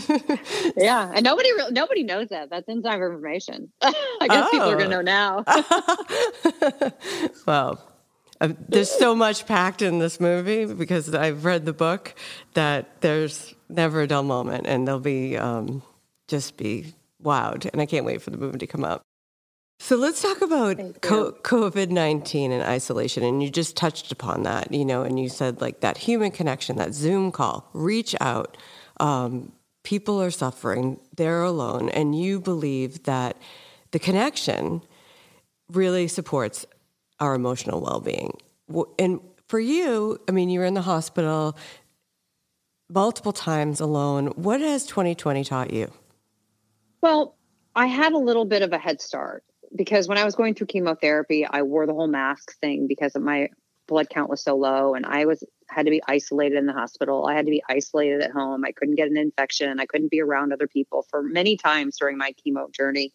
[0.77, 2.49] yeah, and nobody re- nobody knows that.
[2.49, 3.71] That's insider information.
[3.81, 4.51] I guess oh.
[4.51, 5.43] people are going to know now.
[7.45, 7.81] well,
[8.41, 12.15] uh, there's so much packed in this movie because I've read the book
[12.53, 15.81] that there's never a dull moment, and they'll be um,
[16.27, 17.69] just be wowed.
[17.71, 19.01] And I can't wait for the movie to come up.
[19.79, 23.23] So let's talk about COVID 19 and isolation.
[23.23, 26.77] And you just touched upon that, you know, and you said like that human connection,
[26.77, 28.55] that Zoom call, reach out,
[29.01, 29.51] um,
[29.83, 33.37] people are suffering, they're alone, and you believe that
[33.91, 34.81] the connection
[35.69, 36.65] really supports
[37.19, 38.37] our emotional well being.
[38.97, 41.57] And for you, I mean, you were in the hospital
[42.89, 44.27] multiple times alone.
[44.35, 45.91] What has 2020 taught you?
[47.01, 47.35] Well,
[47.75, 49.43] I had a little bit of a head start
[49.75, 53.21] because when I was going through chemotherapy, I wore the whole mask thing because of
[53.21, 53.49] my
[53.87, 57.25] blood count was so low and I was had to be isolated in the hospital.
[57.25, 58.63] I had to be isolated at home.
[58.65, 59.79] I couldn't get an infection.
[59.79, 63.13] I couldn't be around other people for many times during my chemo journey.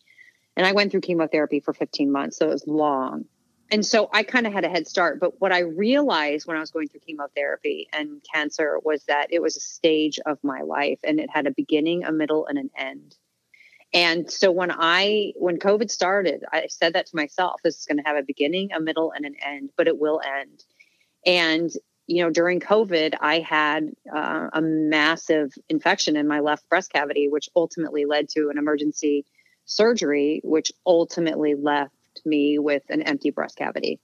[0.57, 3.27] And I went through chemotherapy for 15 months, so it was long.
[3.71, 5.21] And so I kind of had a head start.
[5.21, 9.43] But what I realized when I was going through chemotherapy and cancer was that it
[9.43, 12.71] was a stage of my life and it had a beginning, a middle, and an
[12.77, 13.15] end.
[13.93, 17.97] And so when I when COVID started, I said that to myself, this is going
[17.99, 20.63] to have a beginning, a middle, and an end, but it will end.
[21.25, 21.71] And
[22.07, 27.29] you know, during COVID, I had uh, a massive infection in my left breast cavity,
[27.29, 29.27] which ultimately led to an emergency
[29.67, 31.93] surgery, which ultimately left
[32.25, 34.01] me with an empty breast cavity.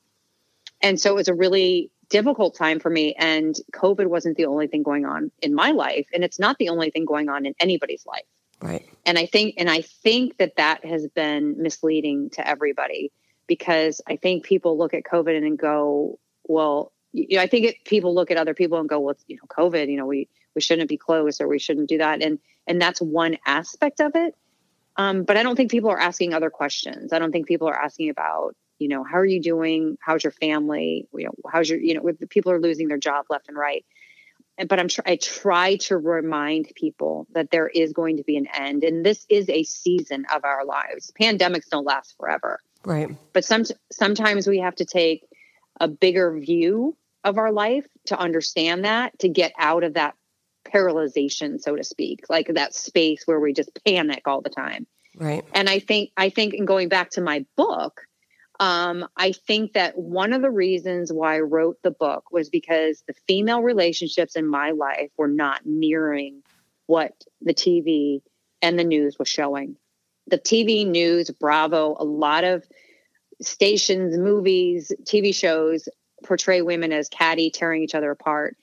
[0.82, 3.14] And so it was a really difficult time for me.
[3.18, 6.06] And COVID wasn't the only thing going on in my life.
[6.12, 8.26] And it's not the only thing going on in anybody's life.
[8.64, 8.88] Right.
[9.04, 13.12] And I think, and I think that that has been misleading to everybody
[13.46, 17.84] because I think people look at COVID and go, well, you know, I think it,
[17.84, 20.62] people look at other people and go, well, you know, COVID, you know, we, we
[20.62, 22.22] shouldn't be closed or we shouldn't do that.
[22.22, 24.34] And, and that's one aspect of it.
[24.96, 27.12] Um, but I don't think people are asking other questions.
[27.12, 29.98] I don't think people are asking about, you know, how are you doing?
[30.00, 31.06] How's your family?
[31.12, 33.84] You know, how's your, you know, people are losing their job left and right.
[34.56, 38.46] But I'm tr- I try to remind people that there is going to be an
[38.56, 41.12] end, and this is a season of our lives.
[41.20, 43.16] Pandemics don't last forever, right?
[43.32, 45.26] But some sometimes we have to take
[45.80, 50.14] a bigger view of our life to understand that to get out of that
[50.64, 54.86] paralyzation, so to speak, like that space where we just panic all the time.
[55.16, 55.44] Right.
[55.52, 58.02] And I think I think in going back to my book,
[58.60, 63.02] um, I think that one of the reasons why I wrote the book was because
[63.06, 66.42] the female relationships in my life were not mirroring
[66.86, 68.20] what the TV
[68.62, 69.76] and the news was showing.
[70.28, 72.64] The TV news, Bravo, a lot of
[73.42, 75.88] stations, movies, TV shows
[76.22, 78.56] portray women as catty, tearing each other apart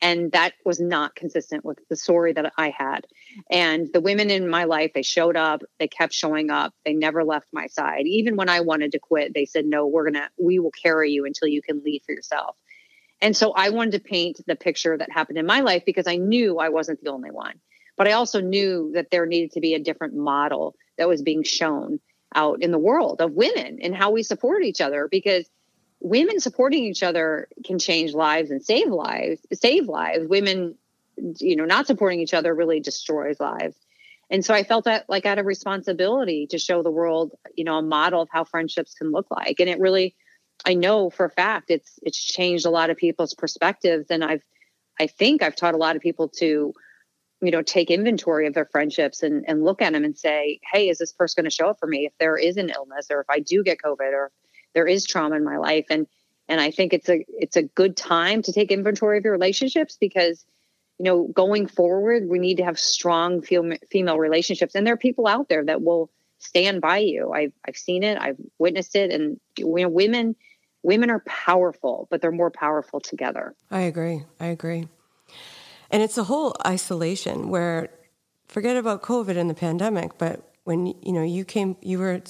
[0.00, 3.06] and that was not consistent with the story that I had.
[3.50, 7.24] And the women in my life, they showed up, they kept showing up, they never
[7.24, 8.06] left my side.
[8.06, 11.24] Even when I wanted to quit, they said, "No, we're gonna, we will carry you
[11.24, 12.56] until you can lead for yourself."
[13.20, 16.16] And so I wanted to paint the picture that happened in my life because I
[16.16, 17.60] knew I wasn't the only one.
[17.96, 21.42] But I also knew that there needed to be a different model that was being
[21.42, 21.98] shown
[22.34, 25.48] out in the world of women and how we support each other because
[26.00, 30.28] women supporting each other can change lives and save lives save lives.
[30.28, 30.76] Women
[31.38, 33.76] you know not supporting each other really destroys lives.
[34.30, 37.64] And so i felt that like i had a responsibility to show the world you
[37.64, 39.60] know a model of how friendships can look like.
[39.60, 40.14] And it really
[40.64, 44.06] i know for a fact it's it's changed a lot of people's perspectives.
[44.10, 44.42] And i've
[45.00, 46.72] i think i've taught a lot of people to
[47.40, 50.88] you know take inventory of their friendships and and look at them and say hey
[50.88, 53.20] is this person going to show up for me if there is an illness or
[53.20, 54.30] if i do get covid or
[54.74, 55.86] there is trauma in my life.
[55.90, 56.06] And
[56.48, 59.96] and I think it's a it's a good time to take inventory of your relationships
[60.00, 60.44] because
[60.98, 64.74] you know going forward we need to have strong female relationships.
[64.74, 67.32] And there are people out there that will stand by you.
[67.32, 68.18] I've I've seen it.
[68.20, 69.10] I've witnessed it.
[69.10, 70.36] And you know, women
[70.82, 73.54] women are powerful but they're more powerful together.
[73.70, 74.24] I agree.
[74.40, 74.88] I agree.
[75.90, 77.88] And it's a whole isolation where
[78.46, 82.20] forget about covid and the pandemic but when you know you came you were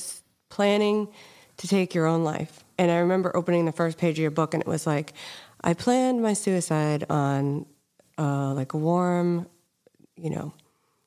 [0.49, 1.09] planning
[1.59, 2.65] to take your own life.
[2.79, 5.13] And I remember opening the first page of your book, and it was like,
[5.61, 7.67] I planned my suicide on
[8.17, 9.47] uh, like a warm,
[10.17, 10.53] you know,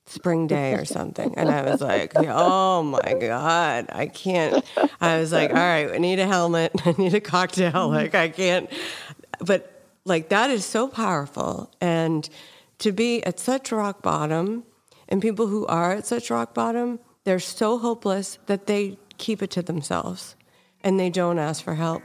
[0.06, 1.34] spring day or something.
[1.38, 4.64] And I was like, oh my God, I can't.
[5.00, 6.74] I was like, all right, I need a helmet.
[6.86, 7.88] I need a cocktail.
[7.90, 8.70] Like, I can't.
[9.40, 9.72] But
[10.04, 11.72] like, that is so powerful.
[11.80, 12.28] And
[12.80, 14.64] to be at such rock bottom,
[15.08, 19.52] and people who are at such rock bottom, they're so hopeless that they keep it
[19.52, 20.36] to themselves
[20.84, 22.04] and they don't ask for help.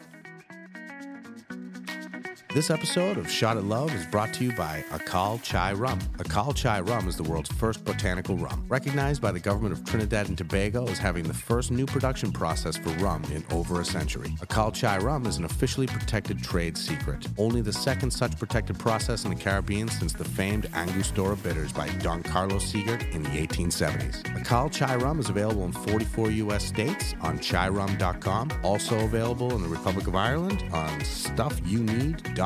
[2.56, 6.00] This episode of Shot at Love is brought to you by Akal Chai Rum.
[6.16, 10.28] Akal Chai Rum is the world's first botanical rum, recognized by the government of Trinidad
[10.28, 14.30] and Tobago as having the first new production process for rum in over a century.
[14.40, 19.26] Akal Chai Rum is an officially protected trade secret, only the second such protected process
[19.26, 24.22] in the Caribbean since the famed Angostura bitters by Don Carlos Siegert in the 1870s.
[24.34, 26.64] Akal Chai Rum is available in 44 U.S.
[26.64, 32.45] states on chairum.com, also available in the Republic of Ireland on stuffyouneed.com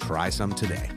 [0.00, 0.88] Try some today.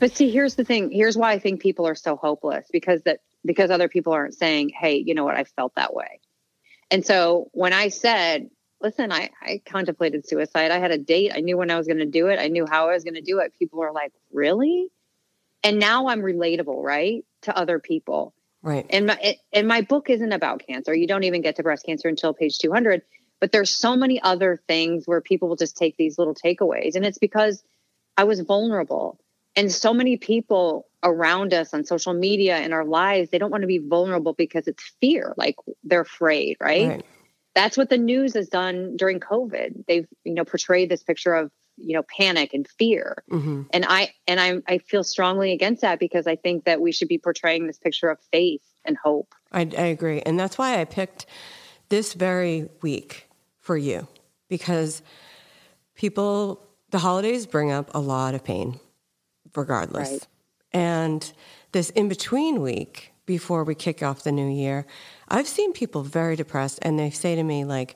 [0.00, 0.90] But see, here's the thing.
[0.90, 4.70] Here's why I think people are so hopeless because that because other people aren't saying,
[4.70, 5.34] "Hey, you know what?
[5.36, 6.20] I felt that way."
[6.90, 10.70] And so when I said, "Listen, I I contemplated suicide.
[10.70, 11.32] I had a date.
[11.34, 12.38] I knew when I was going to do it.
[12.38, 14.90] I knew how I was going to do it." People are like, "Really?"
[15.62, 18.34] And now I'm relatable, right, to other people.
[18.62, 18.86] Right.
[18.90, 20.94] And my and my book isn't about cancer.
[20.94, 23.02] You don't even get to breast cancer until page 200.
[23.40, 27.04] But there's so many other things where people will just take these little takeaways, and
[27.04, 27.62] it's because
[28.16, 29.18] I was vulnerable.
[29.56, 33.62] And so many people around us on social media in our lives, they don't want
[33.62, 36.88] to be vulnerable because it's fear, like they're afraid, right?
[36.88, 37.04] right?
[37.54, 39.86] That's what the news has done during COVID.
[39.86, 43.22] They've, you know, portrayed this picture of, you know, panic and fear.
[43.30, 43.62] Mm-hmm.
[43.72, 47.08] And I and I I feel strongly against that because I think that we should
[47.08, 49.34] be portraying this picture of faith and hope.
[49.52, 50.20] I, I agree.
[50.20, 51.26] And that's why I picked
[51.94, 53.28] this very week
[53.60, 54.08] for you
[54.48, 55.00] because
[55.94, 58.80] people the holidays bring up a lot of pain
[59.54, 60.10] regardless.
[60.10, 60.26] Right.
[60.72, 61.32] And
[61.70, 64.86] this in between week before we kick off the new year,
[65.28, 67.94] I've seen people very depressed and they say to me, like,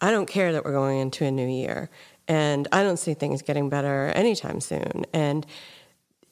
[0.00, 1.90] I don't care that we're going into a new year
[2.26, 5.06] and I don't see things getting better anytime soon.
[5.12, 5.46] And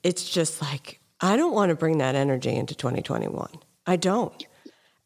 [0.02, 3.48] it's just like, I don't want to bring that energy into 2021.
[3.86, 4.44] I don't.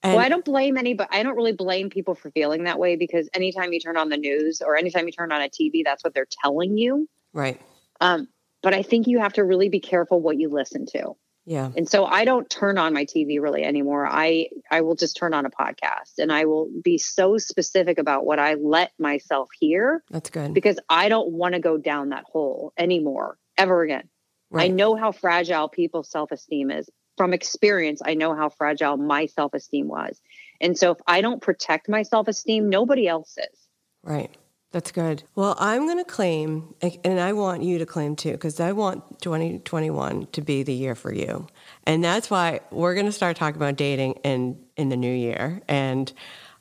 [0.02, 1.08] And well, I don't blame anybody.
[1.12, 4.16] I don't really blame people for feeling that way because anytime you turn on the
[4.16, 7.08] news or anytime you turn on a TV, that's what they're telling you.
[7.34, 7.60] Right.
[8.00, 8.28] Um,
[8.62, 11.16] but I think you have to really be careful what you listen to.
[11.46, 11.70] Yeah.
[11.76, 14.06] And so I don't turn on my TV really anymore.
[14.06, 18.24] I I will just turn on a podcast and I will be so specific about
[18.24, 20.02] what I let myself hear.
[20.10, 20.54] That's good.
[20.54, 24.08] Because I don't want to go down that hole anymore ever again.
[24.50, 24.64] Right.
[24.64, 26.88] I know how fragile people's self-esteem is.
[27.20, 30.18] From experience, I know how fragile my self-esteem was.
[30.58, 33.68] And so if I don't protect my self-esteem, nobody else is.
[34.02, 34.34] Right.
[34.72, 35.22] That's good.
[35.34, 39.20] Well, I'm going to claim, and I want you to claim too, because I want
[39.20, 41.46] 2021 to be the year for you.
[41.84, 45.60] And that's why we're going to start talking about dating in, in the new year.
[45.68, 46.10] And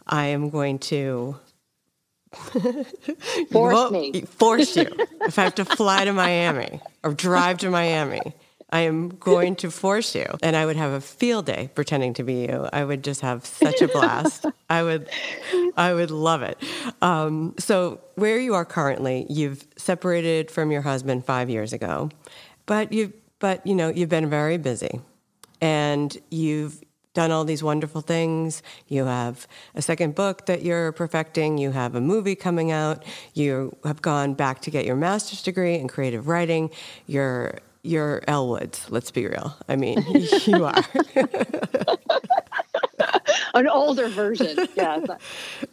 [0.07, 1.37] I am going to
[3.49, 4.23] force me.
[4.23, 4.87] Force you.
[5.21, 8.35] if I have to fly to Miami or drive to Miami
[8.71, 10.25] I am going to force you.
[10.43, 12.69] And I would have a field day pretending to be you.
[12.71, 14.45] I would just have such a blast.
[14.69, 15.09] I would,
[15.75, 16.61] I would love it.
[17.01, 22.09] Um, so where you are currently, you've separated from your husband five years ago,
[22.65, 25.01] but you, but you know, you've been very busy,
[25.61, 28.61] and you've done all these wonderful things.
[28.87, 31.57] You have a second book that you're perfecting.
[31.57, 33.03] You have a movie coming out.
[33.33, 36.69] You have gone back to get your master's degree in creative writing.
[37.07, 38.85] You're you're Elle Woods.
[38.89, 39.55] Let's be real.
[39.67, 40.03] I mean,
[40.45, 40.83] you are.
[43.53, 45.07] An older version, yes.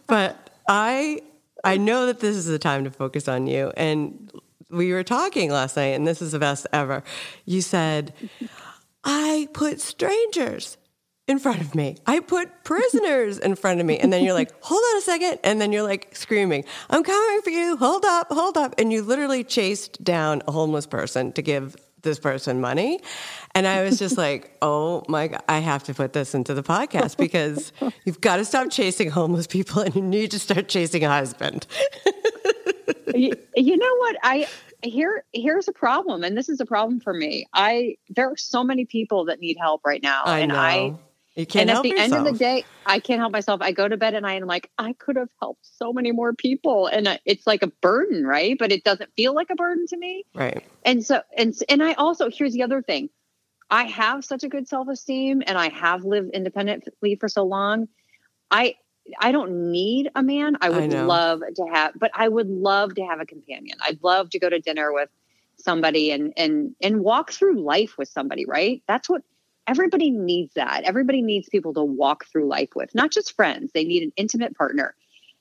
[0.07, 1.21] but I
[1.65, 3.73] I know that this is the time to focus on you.
[3.77, 4.31] And
[4.71, 7.03] we were talking last night, and this is the best ever.
[7.45, 8.15] You said,
[9.05, 10.77] I put strangers
[11.29, 11.97] in front of me.
[12.07, 13.99] I put prisoners in front of me.
[13.99, 15.39] And then you're like, hold on a second.
[15.43, 17.77] And then you're like screaming, I'm coming for you.
[17.77, 18.75] Hold up, hold up.
[18.79, 23.03] And you literally chased down a homeless person to give this person money.
[23.55, 26.63] And I was just like, oh my God, I have to put this into the
[26.63, 27.73] podcast because
[28.07, 31.67] you've got to stop chasing homeless people and you need to start chasing a husband.
[33.15, 34.17] you, you know what?
[34.23, 34.47] I,
[34.83, 38.63] here here's a problem and this is a problem for me i there are so
[38.63, 40.95] many people that need help right now I and i
[41.37, 42.13] you can't and at the yourself.
[42.13, 43.61] end of the day, I can't help myself.
[43.61, 46.33] I go to bed and I am like, I could have helped so many more
[46.33, 48.57] people, and uh, it's like a burden, right?
[48.59, 50.65] But it doesn't feel like a burden to me, right?
[50.85, 53.11] And so, and and I also here's the other thing,
[53.71, 57.89] I have such a good self esteem, and I have lived independently for so long.
[58.51, 58.77] I
[59.21, 60.57] I don't need a man.
[60.63, 63.77] I would I love to have, but I would love to have a companion.
[63.83, 65.11] I'd love to go to dinner with
[65.59, 68.47] somebody and and and walk through life with somebody.
[68.47, 68.83] Right?
[68.89, 69.23] That's what
[69.67, 70.85] everybody needs that.
[70.85, 73.73] Everybody needs people to walk through life with, not just friends.
[73.73, 74.95] They need an intimate partner.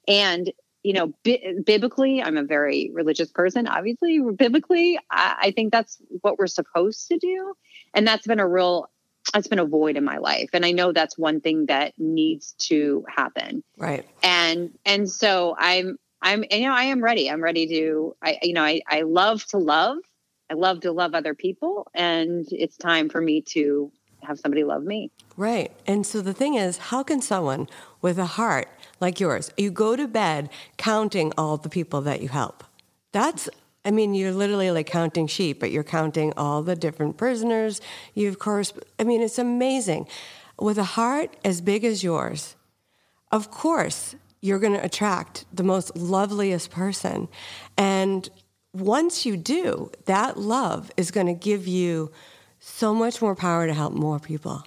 [0.07, 0.51] And,
[0.83, 3.67] you know, bi- biblically, I'm a very religious person.
[3.67, 7.53] Obviously, biblically, I-, I think that's what we're supposed to do.
[7.93, 8.89] And that's been a real
[9.34, 12.53] that's been a void in my life and i know that's one thing that needs
[12.59, 17.67] to happen right and and so i'm i'm you know i am ready i'm ready
[17.67, 19.97] to i you know i, I love to love
[20.51, 23.91] i love to love other people and it's time for me to
[24.26, 25.11] have somebody love me.
[25.38, 25.71] Right.
[25.86, 27.67] And so the thing is, how can someone
[28.01, 28.67] with a heart
[28.99, 32.63] like yours, you go to bed counting all the people that you help?
[33.11, 33.49] That's
[33.86, 37.82] I mean, you're literally like counting sheep, but you're counting all the different prisoners.
[38.15, 40.07] You, of course, I mean, it's amazing.
[40.59, 42.55] With a heart as big as yours,
[43.32, 47.28] of course, you're going to attract the most loveliest person.
[47.78, 48.28] And
[48.73, 52.11] once you do, that love is going to give you
[52.66, 54.63] so much more power to help more people.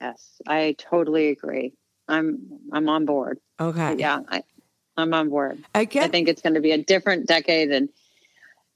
[0.00, 1.72] Yes, I totally agree.
[2.06, 3.38] I'm I'm on board.
[3.58, 3.96] Okay.
[3.96, 4.42] Yeah, I,
[4.96, 5.64] I'm on board.
[5.74, 6.04] I get.
[6.04, 7.88] I think it's going to be a different decade, and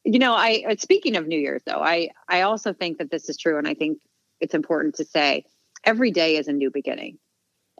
[0.05, 3.29] you know, I uh, speaking of New Year's though, I I also think that this
[3.29, 3.99] is true, and I think
[4.41, 5.45] it's important to say
[5.85, 7.19] every day is a new beginning.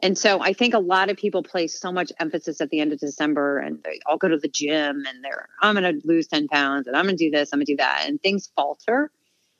[0.03, 2.93] And so I think a lot of people place so much emphasis at the end
[2.93, 6.27] of December and they all go to the gym and they're, I'm going to lose
[6.27, 8.03] 10 pounds and I'm going to do this, I'm going to do that.
[8.05, 9.11] And things falter.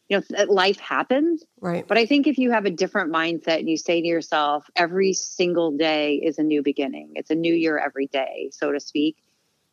[0.10, 1.44] You know, life happens.
[1.60, 1.86] Right.
[1.88, 5.14] But I think if you have a different mindset and you say to yourself, every
[5.14, 9.18] single day is a new beginning, it's a new year every day, so to speak.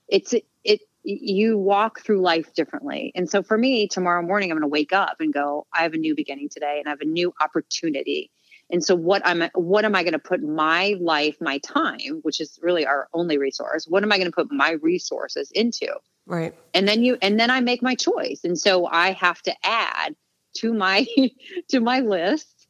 [0.08, 3.12] It's, it, you walk through life differently.
[3.14, 5.94] And so for me, tomorrow morning, I'm going to wake up and go, I have
[5.94, 8.30] a new beginning today and I have a new opportunity
[8.70, 12.40] and so what I'm what am I going to put my life, my time, which
[12.40, 15.88] is really our only resource, what am I going to put my resources into?
[16.26, 16.54] Right.
[16.72, 18.40] And then you and then I make my choice.
[18.44, 20.16] And so I have to add
[20.54, 21.06] to my
[21.68, 22.66] to my list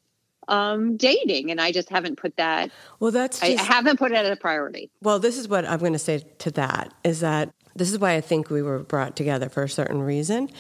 [0.48, 2.70] um dating and I just haven't put that
[3.00, 4.90] Well, that's just, I haven't put it as a priority.
[5.00, 8.14] Well, this is what I'm going to say to that is that this is why
[8.14, 10.50] I think we were brought together for a certain reason.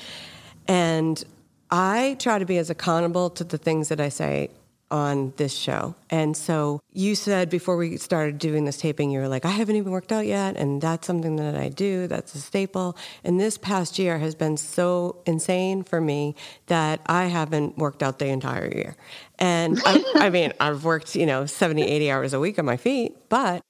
[0.66, 1.22] And
[1.70, 4.50] I try to be as accountable to the things that I say
[4.94, 5.92] on this show.
[6.08, 9.74] And so you said before we started doing this taping, you were like, I haven't
[9.74, 10.56] even worked out yet.
[10.56, 12.06] And that's something that I do.
[12.06, 12.96] That's a staple.
[13.24, 16.36] And this past year has been so insane for me
[16.68, 18.96] that I haven't worked out the entire year.
[19.36, 22.76] And I, I mean, I've worked, you know, 70, 80 hours a week on my
[22.76, 23.64] feet, but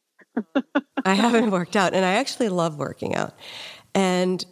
[1.06, 1.94] I haven't worked out.
[1.94, 3.32] And I actually love working out.
[3.94, 4.44] And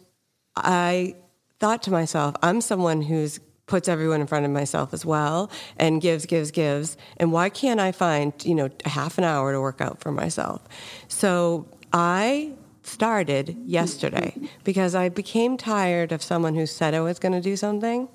[0.55, 1.17] I
[1.59, 6.01] thought to myself, I'm someone who's puts everyone in front of myself as well and
[6.01, 6.97] gives gives gives.
[7.17, 10.11] And why can't i find you know a half an hour to work out for
[10.11, 10.61] myself?
[11.07, 12.51] So i
[12.85, 14.35] started yesterday
[14.65, 18.09] because i became tired of someone who said i was going to do something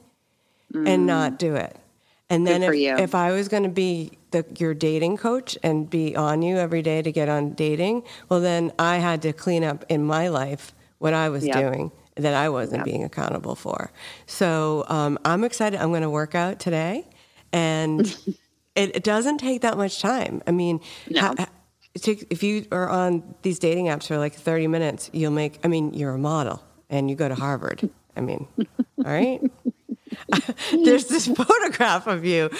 [0.73, 0.89] mm.
[0.89, 1.77] and not do it.
[2.31, 6.15] And then if, if, i was going to be the, your dating coach and be
[6.15, 9.87] on you every day to get on dating well then i had to clean up
[9.89, 11.57] in my life what i was yep.
[11.57, 13.91] doing that I wasn't being accountable for.
[14.27, 15.81] So um, I'm excited.
[15.81, 17.07] I'm going to work out today,
[17.53, 18.01] and
[18.75, 20.43] it, it, doesn't take that much time.
[20.47, 21.35] I mean, no.
[21.95, 25.59] if you are on these dating apps for like 30 minutes, you'll make.
[25.65, 27.89] I mean, you're a model, and you go to Harvard.
[28.17, 29.41] I mean, all right.
[30.73, 32.51] There's this photograph of you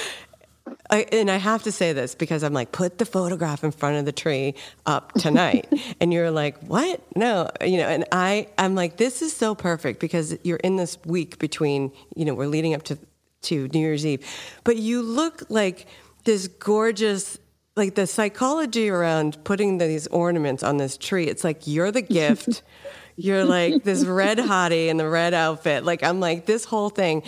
[0.91, 3.97] I, and I have to say this because I'm like, put the photograph in front
[3.97, 4.55] of the tree
[4.87, 5.69] up tonight.
[6.01, 7.03] and you're like, what?
[7.15, 10.99] No, you know, and I, I'm like, this is so perfect because you're in this
[11.05, 12.99] week between, you know, we're leading up to,
[13.43, 14.27] to New Year's Eve,
[14.65, 15.87] but you look like
[16.25, 17.39] this gorgeous,
[17.77, 21.27] like the psychology around putting these ornaments on this tree.
[21.27, 22.63] It's like, you're the gift.
[23.17, 25.85] you're like this red hottie in the red outfit.
[25.85, 27.25] Like, I'm like, this whole thing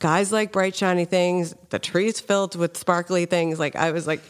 [0.00, 1.54] guys like bright shiny things.
[1.68, 3.60] The trees filled with sparkly things.
[3.60, 4.22] Like i was like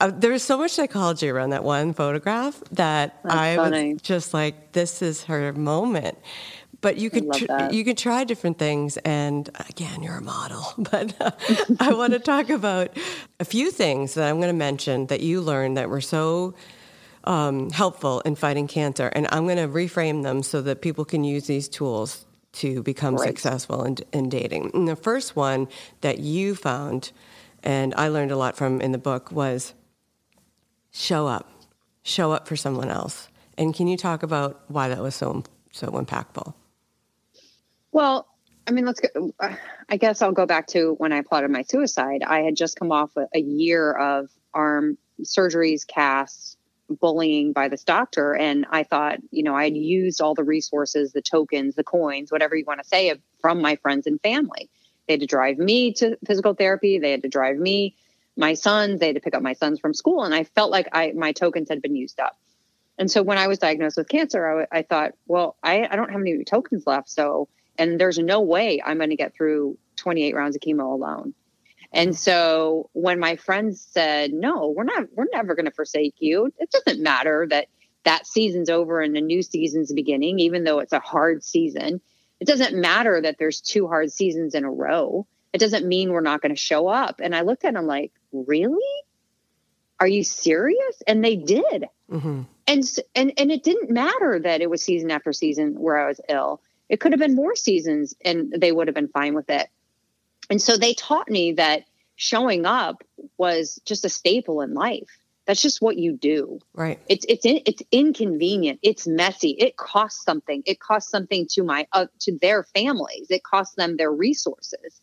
[0.00, 3.94] uh, there was so much psychology around that one photograph that That's i funny.
[3.94, 6.16] was just like this is her moment.
[6.82, 8.96] But you could tr- you could try different things.
[8.98, 11.30] And again you're a model but uh,
[11.80, 12.96] i want to talk about
[13.40, 16.54] a few things that i'm going to mention that you learned that were so
[17.24, 19.08] um, helpful in fighting cancer.
[19.08, 23.16] And i'm going to reframe them so that people can use these tools to become
[23.16, 23.28] right.
[23.28, 24.70] successful in, in dating.
[24.74, 25.68] And the first one
[26.00, 27.12] that you found,
[27.62, 29.74] and I learned a lot from in the book, was
[30.90, 31.50] show up,
[32.02, 33.28] show up for someone else.
[33.56, 36.54] And can you talk about why that was so so impactful?
[37.92, 38.26] Well,
[38.66, 39.32] I mean, let's go.
[39.88, 42.22] I guess I'll go back to when I plotted my suicide.
[42.26, 46.56] I had just come off a, a year of arm surgeries, casts,
[46.90, 48.34] bullying by this doctor.
[48.34, 52.32] And I thought, you know, I had used all the resources, the tokens, the coins,
[52.32, 54.68] whatever you want to say, from my friends and family.
[55.06, 56.98] They had to drive me to physical therapy.
[56.98, 57.96] They had to drive me,
[58.36, 59.00] my sons.
[59.00, 60.24] They had to pick up my sons from school.
[60.24, 62.38] And I felt like I my tokens had been used up.
[62.98, 66.10] And so when I was diagnosed with cancer, I, I thought, well, I, I don't
[66.10, 67.08] have any tokens left.
[67.08, 71.34] So, and there's no way I'm going to get through 28 rounds of chemo alone.
[71.92, 76.52] And so when my friends said, "No, we're not we're never going to forsake you."
[76.58, 77.66] It doesn't matter that
[78.04, 82.00] that season's over and a new season's beginning even though it's a hard season.
[82.38, 85.26] It doesn't matter that there's two hard seasons in a row.
[85.52, 87.20] It doesn't mean we're not going to show up.
[87.22, 88.78] And I looked at them like, "Really?
[89.98, 91.86] Are you serious?" And they did.
[92.10, 92.42] Mm-hmm.
[92.68, 92.84] And
[93.16, 96.60] and and it didn't matter that it was season after season where I was ill.
[96.88, 99.68] It could have been more seasons and they would have been fine with it.
[100.50, 101.84] And so they taught me that
[102.16, 103.02] showing up
[103.38, 105.08] was just a staple in life.
[105.46, 106.60] That's just what you do.
[106.74, 107.00] Right.
[107.08, 108.80] It's it's in, it's inconvenient.
[108.82, 109.50] It's messy.
[109.58, 110.62] It costs something.
[110.66, 113.28] It costs something to my uh, to their families.
[113.30, 115.00] It costs them their resources.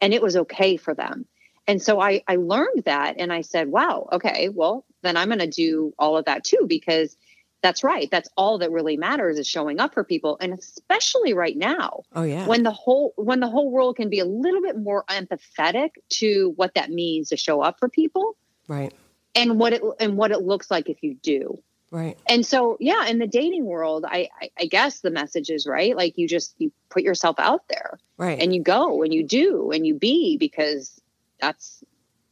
[0.00, 1.26] and it was okay for them.
[1.66, 5.38] And so I, I learned that and I said, wow, okay, well, then I'm going
[5.40, 7.16] to do all of that too, because
[7.62, 8.08] that's right.
[8.10, 10.36] That's all that really matters is showing up for people.
[10.40, 12.02] And especially right now.
[12.14, 12.46] Oh yeah.
[12.46, 16.52] When the whole when the whole world can be a little bit more empathetic to
[16.56, 18.36] what that means to show up for people.
[18.68, 18.92] Right.
[19.34, 21.62] And what it and what it looks like if you do.
[21.90, 22.18] Right.
[22.28, 25.96] And so, yeah, in the dating world, I, I, I guess the message is right.
[25.96, 29.70] Like you just you put yourself out there, right, and you go and you do
[29.70, 31.00] and you be because
[31.40, 31.82] that's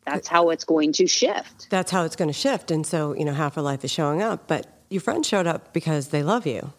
[0.05, 1.69] that's how it's going to shift.
[1.71, 2.71] That's how it's going to shift.
[2.71, 5.73] And so, you know, half of life is showing up, but your friends showed up
[5.73, 6.73] because they love you,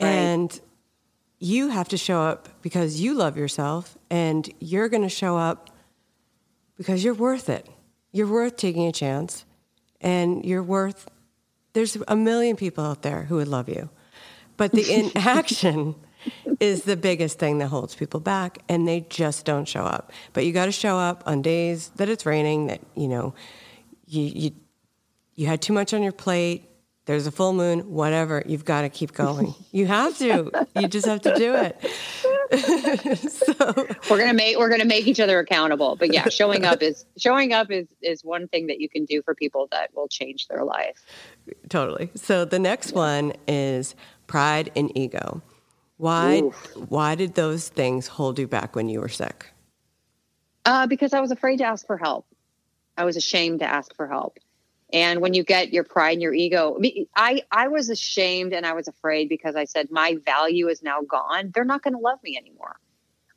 [0.00, 0.08] right.
[0.08, 0.60] and
[1.38, 5.70] you have to show up because you love yourself, and you're going to show up
[6.76, 7.68] because you're worth it.
[8.12, 9.44] You're worth taking a chance,
[10.00, 11.08] and you're worth
[11.72, 13.88] there's a million people out there who would love you.
[14.56, 15.94] But the inaction
[16.60, 20.12] is the biggest thing that holds people back and they just don't show up.
[20.32, 23.34] But you got to show up on days that it's raining that, you know,
[24.06, 24.50] you you
[25.34, 26.68] you had too much on your plate,
[27.04, 29.54] there's a full moon, whatever, you've got to keep going.
[29.72, 30.50] You have to.
[30.78, 31.80] You just have to do it.
[33.30, 35.96] so we're gonna make we're gonna make each other accountable.
[35.96, 39.22] But yeah, showing up is showing up is is one thing that you can do
[39.22, 41.02] for people that will change their life.
[41.70, 42.10] Totally.
[42.14, 43.94] So the next one is
[44.26, 45.40] pride and ego.
[45.96, 46.76] Why Oof.
[46.88, 49.50] why did those things hold you back when you were sick?
[50.66, 52.26] Uh, because I was afraid to ask for help.
[52.96, 54.38] I was ashamed to ask for help.
[54.92, 56.78] And when you get your pride and your ego,
[57.16, 61.00] I, I was ashamed and I was afraid because I said, my value is now
[61.00, 61.50] gone.
[61.54, 62.76] They're not going to love me anymore.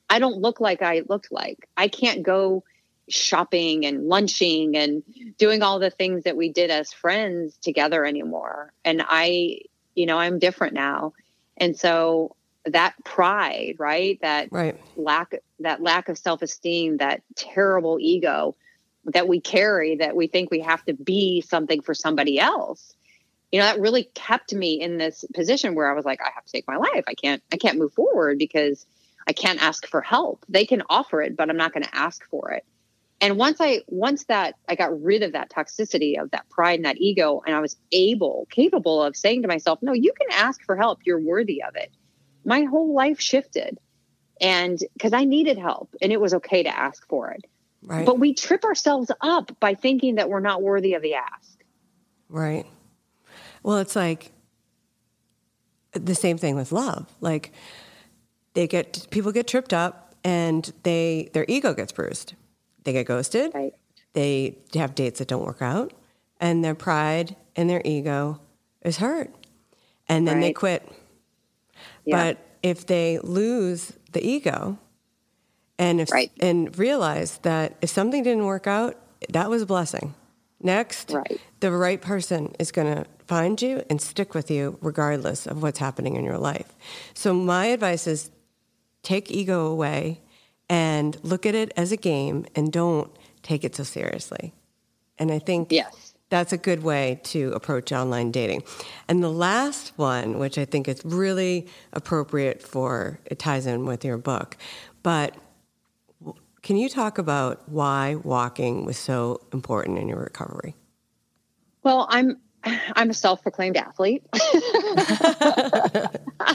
[0.09, 1.67] I don't look like I looked like.
[1.77, 2.63] I can't go
[3.07, 5.03] shopping and lunching and
[5.37, 8.73] doing all the things that we did as friends together anymore.
[8.83, 9.61] And I,
[9.95, 11.13] you know, I'm different now.
[11.57, 12.35] And so
[12.65, 14.19] that pride, right?
[14.21, 14.79] That right.
[14.97, 18.55] lack that lack of self-esteem, that terrible ego
[19.05, 22.95] that we carry that we think we have to be something for somebody else.
[23.51, 26.45] You know that really kept me in this position where i was like i have
[26.45, 27.03] to take my life.
[27.07, 28.85] I can't i can't move forward because
[29.27, 30.45] i can't ask for help.
[30.49, 32.65] They can offer it but i'm not going to ask for it.
[33.21, 36.85] And once i once that i got rid of that toxicity of that pride and
[36.85, 40.61] that ego and i was able capable of saying to myself no you can ask
[40.63, 40.99] for help.
[41.05, 41.91] You're worthy of it.
[42.43, 43.77] My whole life shifted.
[44.41, 47.45] And because i needed help and it was okay to ask for it
[47.85, 48.05] Right.
[48.05, 51.63] But we trip ourselves up by thinking that we're not worthy of the ask.
[52.29, 52.65] Right.
[53.63, 54.31] Well, it's like
[55.93, 57.13] the same thing with love.
[57.21, 57.51] Like
[58.53, 62.33] they get people get tripped up and they their ego gets bruised.
[62.83, 63.51] They get ghosted.
[63.53, 63.73] Right.
[64.13, 65.93] They have dates that don't work out
[66.39, 68.39] and their pride and their ego
[68.81, 69.33] is hurt.
[70.07, 70.41] And then right.
[70.41, 70.87] they quit.
[72.05, 72.23] Yeah.
[72.23, 74.77] But if they lose the ego,
[75.77, 76.31] and if right.
[76.39, 78.97] and realize that if something didn't work out,
[79.29, 80.13] that was a blessing.
[80.61, 81.39] Next, right.
[81.59, 85.79] the right person is going to find you and stick with you regardless of what's
[85.79, 86.73] happening in your life.
[87.13, 88.31] So my advice is
[89.03, 90.21] take ego away
[90.69, 93.11] and look at it as a game and don't
[93.43, 94.53] take it so seriously.
[95.17, 96.13] And I think yes.
[96.29, 98.63] that's a good way to approach online dating.
[99.07, 104.03] And the last one, which I think is really appropriate for it ties in with
[104.03, 104.57] your book,
[105.03, 105.35] but
[106.65, 110.75] can you talk about why walking was so important in your recovery?
[111.83, 114.23] Well, I'm I'm a self-proclaimed athlete.
[114.33, 114.41] there
[116.01, 116.09] you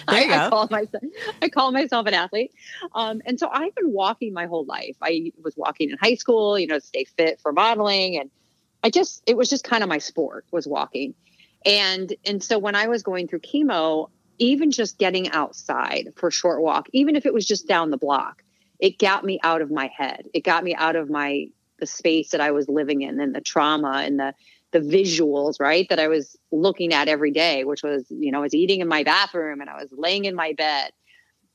[0.08, 0.34] I, go.
[0.34, 1.04] I call myself
[1.40, 2.52] I call myself an athlete,
[2.92, 4.96] um, and so I've been walking my whole life.
[5.00, 8.32] I was walking in high school, you know, to stay fit for modeling, and
[8.82, 11.14] I just it was just kind of my sport was walking,
[11.64, 14.08] and and so when I was going through chemo,
[14.38, 17.96] even just getting outside for a short walk, even if it was just down the
[17.96, 18.42] block,
[18.80, 20.26] it got me out of my head.
[20.34, 21.46] It got me out of my
[21.78, 24.34] the space that I was living in and the trauma and the
[24.72, 28.42] the visuals, right, that I was looking at every day, which was, you know, I
[28.42, 30.92] was eating in my bathroom and I was laying in my bed.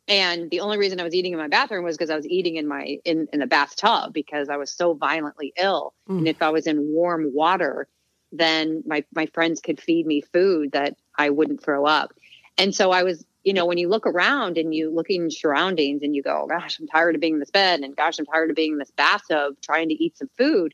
[0.08, 2.58] And the only reason I was eating in my bathroom was because I was eating
[2.58, 5.94] in my in, in the bathtub because I was so violently ill.
[6.10, 6.20] Mm.
[6.20, 7.88] And if I was in warm water,
[8.32, 12.14] then my my friends could feed me food that I wouldn't throw up.
[12.58, 16.02] And so I was you know, when you look around and you look in surroundings
[16.02, 18.26] and you go, oh, gosh, I'm tired of being in this bed and gosh, I'm
[18.26, 20.74] tired of being in this bathtub trying to eat some food.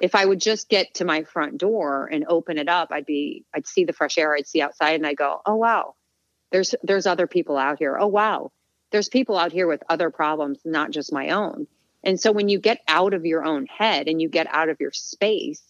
[0.00, 3.44] If I would just get to my front door and open it up, I'd be,
[3.54, 5.96] I'd see the fresh air, I'd see outside and I go, oh, wow,
[6.50, 7.98] there's, there's other people out here.
[8.00, 8.52] Oh, wow,
[8.90, 11.66] there's people out here with other problems, not just my own.
[12.02, 14.80] And so when you get out of your own head and you get out of
[14.80, 15.62] your space,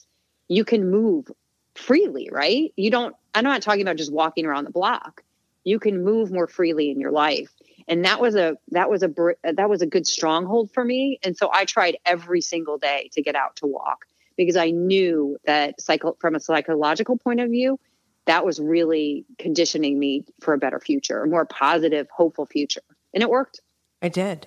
[0.46, 1.26] you can move
[1.74, 2.72] freely, right?
[2.76, 5.24] You don't, I'm not talking about just walking around the block
[5.64, 7.50] you can move more freely in your life.
[7.86, 9.10] and that was a that was a
[9.42, 11.18] that was a good stronghold for me.
[11.22, 14.04] And so i tried every single day to get out to walk
[14.36, 17.78] because i knew that cycle from a psychological point of view
[18.26, 22.82] that was really conditioning me for a better future a more positive hopeful future.
[23.14, 23.62] And it worked.
[24.02, 24.46] I did.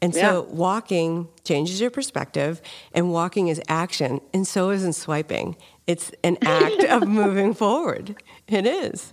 [0.00, 2.62] And so walking changes your perspective
[2.94, 5.56] and walking is action and so isn't swiping.
[5.88, 8.22] It's an act of moving forward.
[8.46, 9.12] It is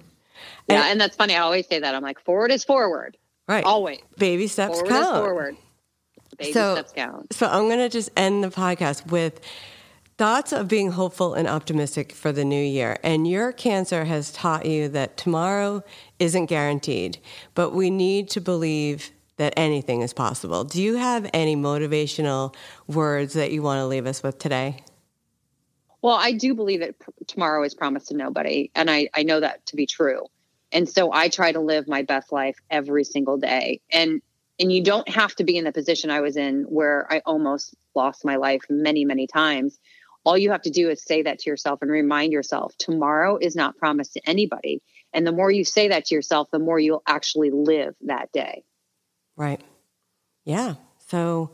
[0.67, 3.17] yeah and, and that's funny i always say that i'm like forward is forward
[3.47, 3.63] Right.
[3.63, 3.99] Always.
[4.17, 5.15] Baby steps forward count.
[5.15, 5.57] forward.
[6.37, 7.33] Baby so, steps count.
[7.33, 9.39] So I'm going to just end the podcast with
[10.17, 12.97] thoughts of being hopeful and optimistic for the new year.
[13.03, 15.83] And your cancer has taught you that tomorrow
[16.19, 17.19] isn't guaranteed,
[17.53, 20.63] but we need to believe that anything is possible.
[20.63, 22.55] Do you have any motivational
[22.87, 24.83] words that you want to leave us with today?
[26.01, 26.95] Well, I do believe that
[27.27, 28.71] tomorrow is promised to nobody.
[28.75, 30.27] And I, I know that to be true.
[30.71, 33.81] And so I try to live my best life every single day.
[33.91, 34.21] And
[34.59, 37.75] and you don't have to be in the position I was in where I almost
[37.93, 39.77] lost my life many, many times.
[40.23, 43.55] All you have to do is say that to yourself and remind yourself tomorrow is
[43.55, 44.81] not promised to anybody.
[45.13, 48.63] And the more you say that to yourself, the more you'll actually live that day.
[49.35, 49.61] Right.
[50.45, 50.75] Yeah.
[51.07, 51.51] So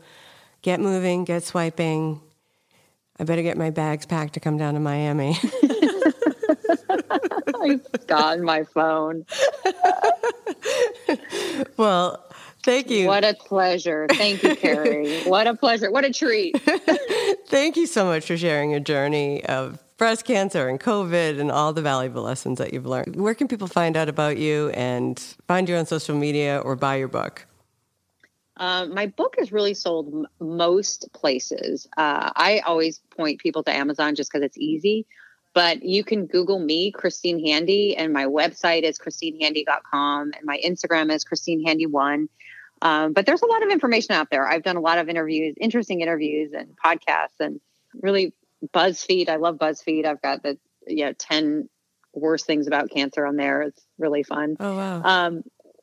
[0.62, 2.20] get moving, get swiping.
[3.18, 5.36] I better get my bags packed to come down to Miami.
[7.62, 9.24] I've gotten my phone.
[11.76, 12.24] well,
[12.62, 13.06] thank you.
[13.06, 14.08] What a pleasure.
[14.16, 15.20] Thank you, Kerry.
[15.24, 15.90] what a pleasure.
[15.90, 16.60] What a treat.
[17.46, 21.72] thank you so much for sharing your journey of breast cancer and COVID and all
[21.72, 23.16] the valuable lessons that you've learned.
[23.16, 26.96] Where can people find out about you and find you on social media or buy
[26.96, 27.46] your book?
[28.56, 31.88] Uh, my book is really sold m- most places.
[31.96, 35.06] Uh, I always point people to Amazon just because it's easy.
[35.54, 41.12] But you can Google me, Christine Handy, and my website is christinehandy.com, and my Instagram
[41.12, 42.28] is christinehandy1.
[42.80, 44.46] Um, but there's a lot of information out there.
[44.46, 47.60] I've done a lot of interviews, interesting interviews, and podcasts, and
[47.94, 48.34] really
[48.74, 49.28] BuzzFeed.
[49.28, 50.04] I love BuzzFeed.
[50.04, 51.68] I've got the you know ten
[52.14, 53.62] worst things about cancer on there.
[53.62, 54.56] It's really fun.
[54.58, 55.02] Oh wow.
[55.02, 55.42] Um,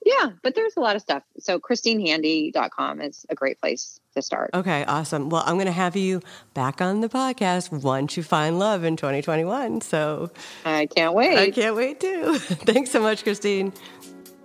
[0.10, 1.24] yeah, but there's a lot of stuff.
[1.40, 4.50] So christinehandy.com is a great place to start.
[4.54, 5.30] Okay, awesome.
[5.30, 6.22] Well, I'm going to have you
[6.54, 9.82] back on the podcast once you find love in 2021.
[9.82, 10.32] So
[10.66, 11.38] I can't wait.
[11.38, 12.40] I can't wait too.
[12.40, 13.72] Thanks so much, Christine.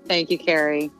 [0.06, 0.90] Thank you, Kerry.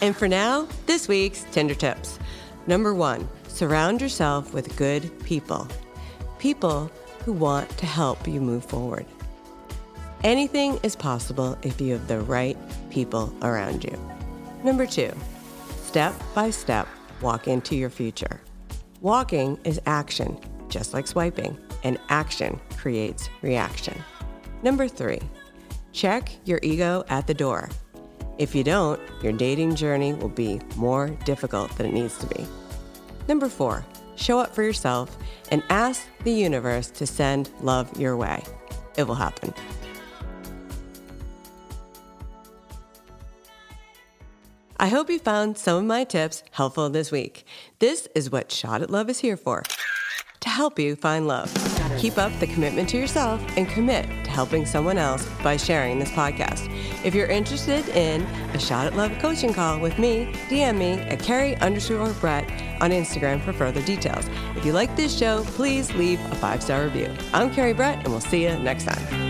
[0.00, 2.20] And for now, this week's Tinder tips.
[2.68, 5.66] Number one, surround yourself with good people.
[6.38, 6.92] People
[7.28, 9.04] who want to help you move forward.
[10.24, 12.56] Anything is possible if you have the right
[12.88, 13.94] people around you.
[14.64, 15.12] Number two,
[15.82, 16.88] step by step,
[17.20, 18.40] walk into your future.
[19.02, 20.38] Walking is action,
[20.70, 24.02] just like swiping, and action creates reaction.
[24.62, 25.20] Number three,
[25.92, 27.68] check your ego at the door.
[28.38, 32.46] If you don't, your dating journey will be more difficult than it needs to be.
[33.28, 33.84] Number four,
[34.18, 35.16] show up for yourself,
[35.50, 38.42] and ask the universe to send love your way.
[38.96, 39.54] It will happen.
[44.80, 47.44] I hope you found some of my tips helpful this week.
[47.80, 49.64] This is what Shot at Love is here for
[50.40, 51.52] to help you find love.
[51.98, 56.10] Keep up the commitment to yourself and commit to helping someone else by sharing this
[56.12, 56.72] podcast.
[57.04, 58.22] If you're interested in
[58.54, 62.48] a Shot at Love coaching call with me, DM me at Kerry underscore Brett
[62.80, 64.28] on Instagram for further details.
[64.56, 67.12] If you like this show, please leave a five star review.
[67.32, 69.27] I'm Kerry Brett, and we'll see you next time.